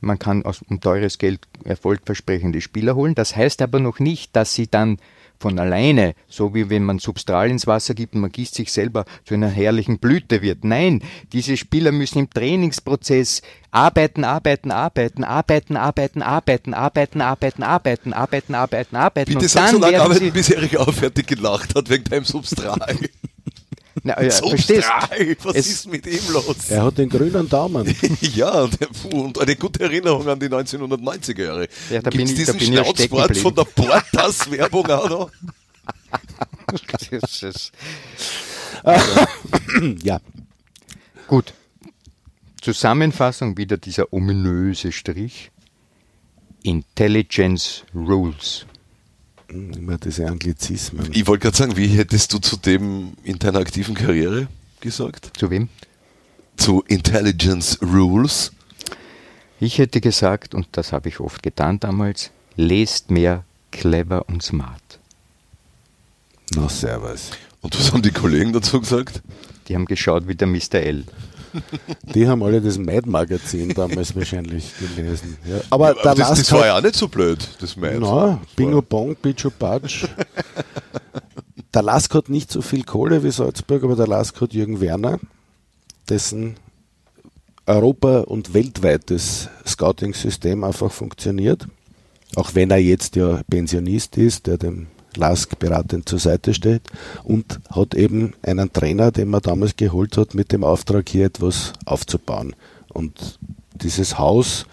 man 0.00 0.18
kann 0.18 0.44
aus, 0.44 0.62
um 0.62 0.80
teures 0.80 1.18
Geld 1.18 1.40
erfolgversprechende 1.64 2.60
Spieler 2.60 2.94
holen. 2.94 3.14
Das 3.14 3.36
heißt 3.36 3.60
aber 3.62 3.80
noch 3.80 3.98
nicht, 3.98 4.34
dass 4.34 4.54
sie 4.54 4.66
dann 4.66 4.98
von 5.40 5.58
alleine, 5.58 6.14
so 6.28 6.54
wie 6.54 6.68
wenn 6.68 6.84
man 6.84 6.98
Substral 6.98 7.50
ins 7.50 7.66
Wasser 7.66 7.94
gibt 7.94 8.14
und 8.14 8.20
man 8.20 8.30
gießt 8.30 8.54
sich 8.54 8.70
selber 8.70 9.06
zu 9.24 9.34
einer 9.34 9.48
herrlichen 9.48 9.98
Blüte 9.98 10.42
wird. 10.42 10.64
Nein, 10.64 11.02
diese 11.32 11.56
Spieler 11.56 11.92
müssen 11.92 12.18
im 12.18 12.30
Trainingsprozess 12.30 13.40
arbeiten, 13.70 14.24
arbeiten, 14.24 14.70
arbeiten, 14.70 15.24
arbeiten, 15.24 15.76
arbeiten, 15.76 16.22
arbeiten, 16.22 16.72
arbeiten, 16.74 17.22
arbeiten, 17.22 17.62
arbeiten, 17.62 18.12
arbeiten, 18.12 18.54
arbeiten, 18.54 18.96
arbeiten. 18.96 19.32
Bitte 19.32 19.48
sag 19.48 19.70
so 19.70 19.78
lange 19.78 20.00
arbeiten, 20.00 20.30
bis 20.30 20.50
Erich 20.50 20.76
auch 20.76 20.92
fertig 20.92 21.26
gelacht 21.26 21.74
hat 21.74 21.88
wegen 21.88 22.04
deinem 22.04 22.24
Substral. 22.24 22.78
Na, 24.02 24.14
äh, 24.18 24.30
verstehst? 24.30 24.86
Substral, 24.88 25.36
was 25.42 25.56
Es- 25.56 25.66
ist 25.68 25.86
mit 25.90 26.06
ihm 26.06 26.20
los? 26.32 26.70
er 26.70 26.84
hat 26.84 26.98
den 26.98 27.08
grünen 27.08 27.48
Daumen. 27.48 27.94
Ja, 28.34 28.62
und, 28.62 28.78
und 29.12 29.38
eine 29.40 29.56
gute 29.56 29.80
Erinnerung 29.84 30.26
an 30.28 30.38
die 30.40 30.48
1990er 30.48 31.42
Jahre. 31.44 31.68
Ja, 31.90 32.00
da 32.02 32.10
bin 32.10 32.26
Gibt's 32.26 32.32
da 32.46 32.52
diesen 32.52 32.58
bin 32.58 32.68
ich 32.72 32.74
ja 32.78 32.84
stecken 32.84 33.16
Schnauzbart 33.16 33.36
von 33.36 33.54
der. 33.54 33.64
Portas-Werbung 33.64 34.86
auch 34.90 35.08
noch? 35.10 35.30
Das 37.20 37.42
ist- 37.42 37.72
ja, 40.02 40.20
Gut. 41.26 41.54
Zusammenfassung 42.60 43.56
wieder 43.56 43.76
dieser 43.76 44.12
ominöse 44.12 44.92
Strich. 44.92 45.50
Intelligence 46.62 47.84
Rules. 47.94 48.66
Immer 49.50 49.98
diese 49.98 50.26
Anglizismen. 50.26 51.10
Ich 51.12 51.26
wollte 51.26 51.42
gerade 51.42 51.56
sagen, 51.56 51.76
wie 51.76 51.88
hättest 51.88 52.32
du 52.32 52.38
zu 52.38 52.56
dem 52.56 53.14
in 53.24 53.38
deiner 53.38 53.58
aktiven 53.58 53.94
Karriere 53.94 54.48
gesagt? 54.80 55.32
Zu 55.36 55.50
wem? 55.50 55.68
Zu 56.56 56.82
Intelligence 56.86 57.78
Rules? 57.82 58.52
Ich 59.58 59.78
hätte 59.78 60.00
gesagt, 60.00 60.54
und 60.54 60.68
das 60.72 60.92
habe 60.92 61.08
ich 61.08 61.20
oft 61.20 61.42
getan 61.42 61.80
damals, 61.80 62.30
lest 62.56 63.10
mehr 63.10 63.44
clever 63.70 64.28
und 64.28 64.42
smart. 64.42 64.98
Na, 66.54 66.68
servus. 66.68 67.30
Und 67.60 67.78
was 67.78 67.92
haben 67.92 68.02
die 68.02 68.10
Kollegen 68.10 68.52
dazu 68.52 68.80
gesagt? 68.80 69.22
Die 69.68 69.74
haben 69.74 69.84
geschaut 69.84 70.26
wie 70.26 70.34
der 70.34 70.48
Mr. 70.48 70.76
L. 70.76 71.04
Die 72.14 72.28
haben 72.28 72.42
alle 72.42 72.60
das 72.60 72.78
Mad-Magazin 72.78 73.70
damals 73.74 74.14
wahrscheinlich 74.16 74.72
gelesen. 74.78 75.36
Ja. 75.48 75.60
Aber, 75.70 75.90
Aber 75.90 76.02
der 76.02 76.14
das, 76.14 76.38
das 76.38 76.52
war 76.52 76.60
hat- 76.60 76.66
ja 76.66 76.78
auch 76.78 76.82
nicht 76.82 76.94
so 76.96 77.08
blöd, 77.08 77.48
das 77.60 77.76
Maid. 77.76 78.00
Na, 78.00 78.40
Bingo 78.56 78.82
Bong, 78.82 79.16
Bicho 79.16 79.50
Patsch. 79.50 80.06
der 81.74 81.82
Lask 81.82 82.14
hat 82.14 82.28
nicht 82.28 82.50
so 82.50 82.62
viel 82.62 82.84
Kohle 82.84 83.22
wie 83.24 83.30
Salzburg, 83.30 83.82
aber 83.84 83.96
der 83.96 84.06
Lask 84.06 84.40
hat 84.40 84.52
Jürgen 84.52 84.80
Werner, 84.80 85.18
dessen 86.08 86.56
Europa- 87.66 88.20
und 88.20 88.54
weltweites 88.54 89.48
Scouting-System 89.66 90.64
einfach 90.64 90.90
funktioniert. 90.90 91.66
Auch 92.36 92.54
wenn 92.54 92.70
er 92.70 92.78
jetzt 92.78 93.16
ja 93.16 93.40
Pensionist 93.50 94.16
ist, 94.16 94.46
der 94.46 94.58
dem 94.58 94.86
Lask 95.16 95.58
beratend 95.58 96.08
zur 96.08 96.18
Seite 96.18 96.54
steht 96.54 96.82
und 97.24 97.60
hat 97.70 97.94
eben 97.94 98.34
einen 98.42 98.72
Trainer, 98.72 99.10
den 99.10 99.28
man 99.28 99.42
damals 99.42 99.76
geholt 99.76 100.16
hat, 100.16 100.34
mit 100.34 100.52
dem 100.52 100.64
Auftrag 100.64 101.08
hier 101.08 101.26
etwas 101.26 101.72
aufzubauen. 101.84 102.54
Und 102.88 103.38
dieses 103.74 104.18
Haus, 104.18 104.66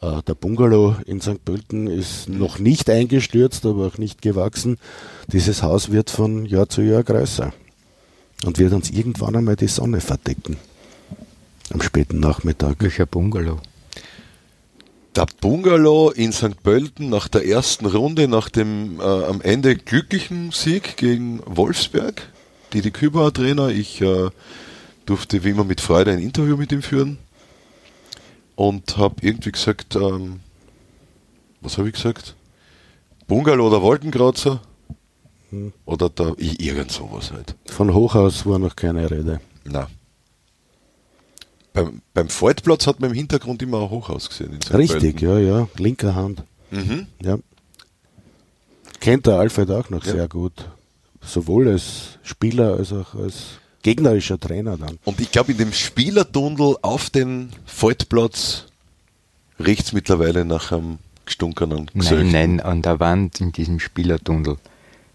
äh, 0.00 0.22
der 0.22 0.34
Bungalow 0.34 0.96
in 1.06 1.20
St. 1.20 1.44
Pölten 1.44 1.86
ist 1.86 2.28
noch 2.28 2.58
nicht 2.58 2.88
eingestürzt, 2.90 3.66
aber 3.66 3.86
auch 3.86 3.98
nicht 3.98 4.22
gewachsen. 4.22 4.78
Dieses 5.28 5.62
Haus 5.62 5.90
wird 5.90 6.10
von 6.10 6.46
Jahr 6.46 6.68
zu 6.68 6.82
Jahr 6.82 7.02
größer 7.02 7.52
und 8.44 8.58
wird 8.58 8.72
uns 8.72 8.90
irgendwann 8.90 9.36
einmal 9.36 9.56
die 9.56 9.68
Sonne 9.68 10.00
verdecken. 10.00 10.56
Am 11.72 11.82
späten 11.82 12.20
Nachmittag. 12.20 12.76
Welcher 12.80 13.06
Bungalow? 13.06 13.58
Der 15.16 15.26
Bungalow 15.40 16.10
in 16.10 16.30
St. 16.30 16.62
Pölten 16.62 17.08
nach 17.08 17.26
der 17.28 17.46
ersten 17.46 17.86
Runde, 17.86 18.28
nach 18.28 18.50
dem 18.50 19.00
äh, 19.00 19.02
am 19.02 19.40
Ende 19.40 19.74
glücklichen 19.74 20.50
Sieg 20.52 20.98
gegen 20.98 21.40
Wolfsberg, 21.46 22.28
Didi 22.74 22.90
Kübauer 22.90 23.32
Trainer. 23.32 23.68
Ich 23.70 24.02
äh, 24.02 24.28
durfte 25.06 25.42
wie 25.42 25.50
immer 25.50 25.64
mit 25.64 25.80
Freude 25.80 26.10
ein 26.10 26.18
Interview 26.18 26.58
mit 26.58 26.70
ihm 26.70 26.82
führen 26.82 27.16
und 28.56 28.98
habe 28.98 29.14
irgendwie 29.22 29.52
gesagt, 29.52 29.96
ähm, 29.96 30.40
was 31.62 31.78
habe 31.78 31.88
ich 31.88 31.94
gesagt? 31.94 32.36
Bungalow 33.26 33.68
oder 33.68 33.80
Wolkenkrautzer? 33.80 34.60
Oder 35.86 36.10
da, 36.10 36.34
irgend 36.36 36.92
sowas 36.92 37.32
halt. 37.32 37.54
Von 37.64 37.94
Hochhaus 37.94 38.44
war 38.44 38.58
noch 38.58 38.76
keine 38.76 39.10
Rede. 39.10 39.40
Na. 39.64 39.88
Beim, 41.76 42.00
beim 42.14 42.28
Faltplatz 42.30 42.86
hat 42.86 43.00
man 43.00 43.10
im 43.10 43.16
Hintergrund 43.16 43.60
immer 43.62 43.82
ein 43.82 43.90
Hochhaus 43.90 44.28
gesehen. 44.30 44.58
Richtig, 44.72 45.16
Pölten. 45.18 45.28
ja, 45.28 45.38
ja. 45.38 45.68
Linker 45.76 46.14
Hand. 46.14 46.42
Mhm. 46.70 47.06
Ja. 47.22 47.38
Kennt 49.00 49.26
der 49.26 49.34
Alfred 49.34 49.70
auch 49.70 49.90
noch 49.90 50.04
Ja. 50.04 50.12
sehr 50.12 50.28
gut. 50.28 50.68
Sowohl 51.20 51.68
als 51.68 52.18
Spieler 52.22 52.74
als 52.78 52.92
auch 52.92 53.14
als 53.14 53.58
gegnerischer 53.82 54.40
Trainer 54.40 54.76
dann. 54.76 54.98
Und 55.04 55.20
ich 55.20 55.30
glaube, 55.30 55.52
in 55.52 55.58
dem 55.58 55.72
Spielertunnel 55.72 56.76
auf 56.82 57.10
den 57.10 57.50
Faltplatz 57.66 58.64
riecht 59.64 59.86
es 59.86 59.92
mittlerweile 59.92 60.44
nach 60.44 60.72
einem 60.72 60.98
gestunkenen 61.24 61.90
Nein, 61.92 62.00
Gesöch. 62.00 62.32
nein, 62.32 62.60
an 62.60 62.82
der 62.82 63.00
Wand 63.00 63.40
in 63.40 63.52
diesem 63.52 63.80
Spielertunnel 63.80 64.56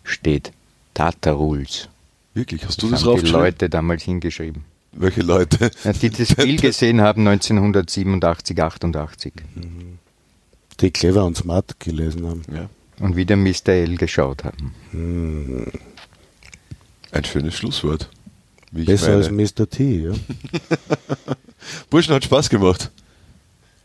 steht 0.04 0.52
Tata 0.94 1.32
Rules. 1.32 1.88
Wirklich, 2.34 2.66
hast 2.66 2.82
du 2.82 2.90
Das 2.90 3.02
das 3.02 3.10
haben 3.10 3.24
die? 3.24 3.32
Leute 3.32 3.70
damals 3.70 4.04
hingeschrieben. 4.04 4.64
Welche 4.94 5.22
Leute? 5.22 5.72
Ja, 5.84 5.94
die 5.94 6.10
das 6.10 6.30
Spiel 6.32 6.58
gesehen 6.62 7.02
haben 7.02 7.28
1987, 7.28 8.62
88 8.62 9.34
Die 10.80 10.92
clever 10.92 11.26
und 11.26 11.38
smart 11.38 11.80
gelesen 11.80 12.28
haben. 12.28 12.42
Ja, 12.54 12.70
und 13.00 13.16
wieder 13.16 13.36
Mr. 13.38 13.70
L 13.70 13.96
geschaut 13.98 14.44
haben. 14.44 15.72
ein 17.12 17.24
schönes 17.26 17.56
Schlusswort. 17.56 18.10
Wie 18.72 18.82
ich 18.82 18.88
Besser 18.88 19.18
meine. 19.18 19.18
als 19.26 19.32
Mr. 19.60 19.70
T, 19.70 20.04
ja. 20.06 20.14
Burschen 21.90 22.14
hat 22.14 22.24
Spaß 22.24 22.50
gemacht. 22.50 22.90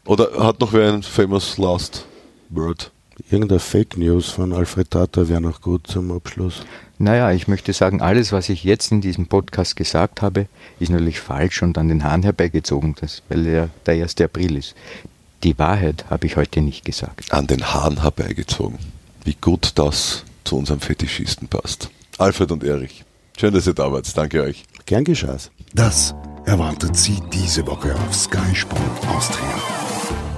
Oder 0.05 0.31
hat 0.45 0.61
noch 0.61 0.73
wer 0.73 0.93
ein 0.93 1.03
famous 1.03 1.59
last 1.59 2.07
word? 2.51 2.93
Irgendeine 3.31 3.61
Fake 3.61 3.97
News 3.97 4.31
von 4.31 4.53
Alfred 4.53 4.91
Tata 4.91 5.29
wäre 5.29 5.41
noch 5.41 5.63
gut 5.63 5.87
zum 5.87 6.13
Abschluss. 6.13 6.63
Naja, 6.99 7.33
ich 7.33 7.49
möchte 7.49 7.73
sagen, 7.73 8.03
alles, 8.03 8.31
was 8.33 8.49
ich 8.49 8.63
jetzt 8.63 8.93
in 8.93 9.01
diesem 9.01 9.27
Podcast 9.27 9.75
gesagt 9.77 10.23
habe, 10.23 10.47
ist 10.81 10.91
natürlich 10.91 11.21
falsch 11.21 11.63
und 11.63 11.79
an 11.79 11.89
den 11.89 12.05
Haaren 12.05 12.23
herbeigezogen, 12.23 12.95
das, 13.01 13.23
weil 13.29 13.45
der, 13.45 13.71
der 13.87 14.03
1. 14.03 14.21
April 14.21 14.57
ist. 14.57 14.75
Die 15.43 15.59
Wahrheit 15.59 16.05
habe 16.11 16.27
ich 16.27 16.37
heute 16.37 16.61
nicht 16.61 16.85
gesagt. 16.85 17.33
An 17.33 17.47
den 17.47 17.73
Haaren 17.73 18.03
herbeigezogen. 18.03 18.79
Wie 19.25 19.37
gut 19.41 19.73
das 19.77 20.25
zu 20.45 20.57
unserem 20.57 20.81
Fetischisten 20.81 21.49
passt. 21.49 21.91
Alfred 22.19 22.53
und 22.53 22.65
Erich. 22.65 23.05
Schön, 23.39 23.53
dass 23.53 23.67
ihr 23.67 23.75
da 23.75 23.93
wart. 23.93 24.17
Danke 24.17 24.43
euch. 24.43 24.65
Gern 24.87 25.05
geschah's. 25.05 25.51
Das 25.75 26.15
erwartet 26.45 26.97
Sie 26.97 27.19
diese 27.33 27.67
Woche 27.67 27.95
auf 27.95 28.15
Sky 28.15 28.55
Sport 28.55 29.07
Austria. 29.09 29.86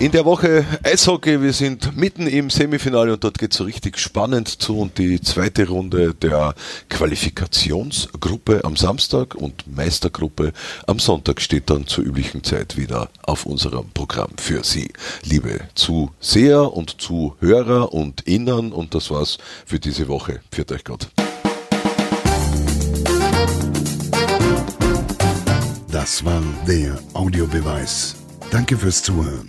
In 0.00 0.12
der 0.12 0.24
Woche 0.24 0.64
Eishockey, 0.84 1.42
wir 1.42 1.52
sind 1.52 1.96
mitten 1.96 2.28
im 2.28 2.50
Semifinale 2.50 3.14
und 3.14 3.24
dort 3.24 3.36
geht 3.36 3.50
es 3.50 3.58
so 3.58 3.64
richtig 3.64 3.98
spannend 3.98 4.46
zu 4.46 4.78
und 4.78 4.96
die 4.96 5.20
zweite 5.20 5.66
Runde 5.66 6.14
der 6.14 6.54
Qualifikationsgruppe 6.88 8.60
am 8.62 8.76
Samstag 8.76 9.34
und 9.34 9.66
Meistergruppe 9.66 10.52
am 10.86 11.00
Sonntag 11.00 11.40
steht 11.40 11.68
dann 11.68 11.88
zur 11.88 12.04
üblichen 12.04 12.44
Zeit 12.44 12.76
wieder 12.76 13.08
auf 13.24 13.44
unserem 13.44 13.90
Programm 13.90 14.30
für 14.36 14.62
Sie. 14.62 14.92
Liebe 15.24 15.62
Zuseher 15.74 16.72
und 16.72 17.00
Zuhörer 17.00 17.92
und 17.92 18.20
Innern 18.20 18.70
und 18.70 18.94
das 18.94 19.10
war's 19.10 19.38
für 19.66 19.80
diese 19.80 20.06
Woche. 20.06 20.42
Führt 20.52 20.70
euch 20.70 20.84
Gott. 20.84 21.08
Das 25.90 26.24
war 26.24 26.40
der 26.68 26.96
Audiobeweis. 27.14 28.14
Danke 28.52 28.78
fürs 28.78 29.02
Zuhören. 29.02 29.48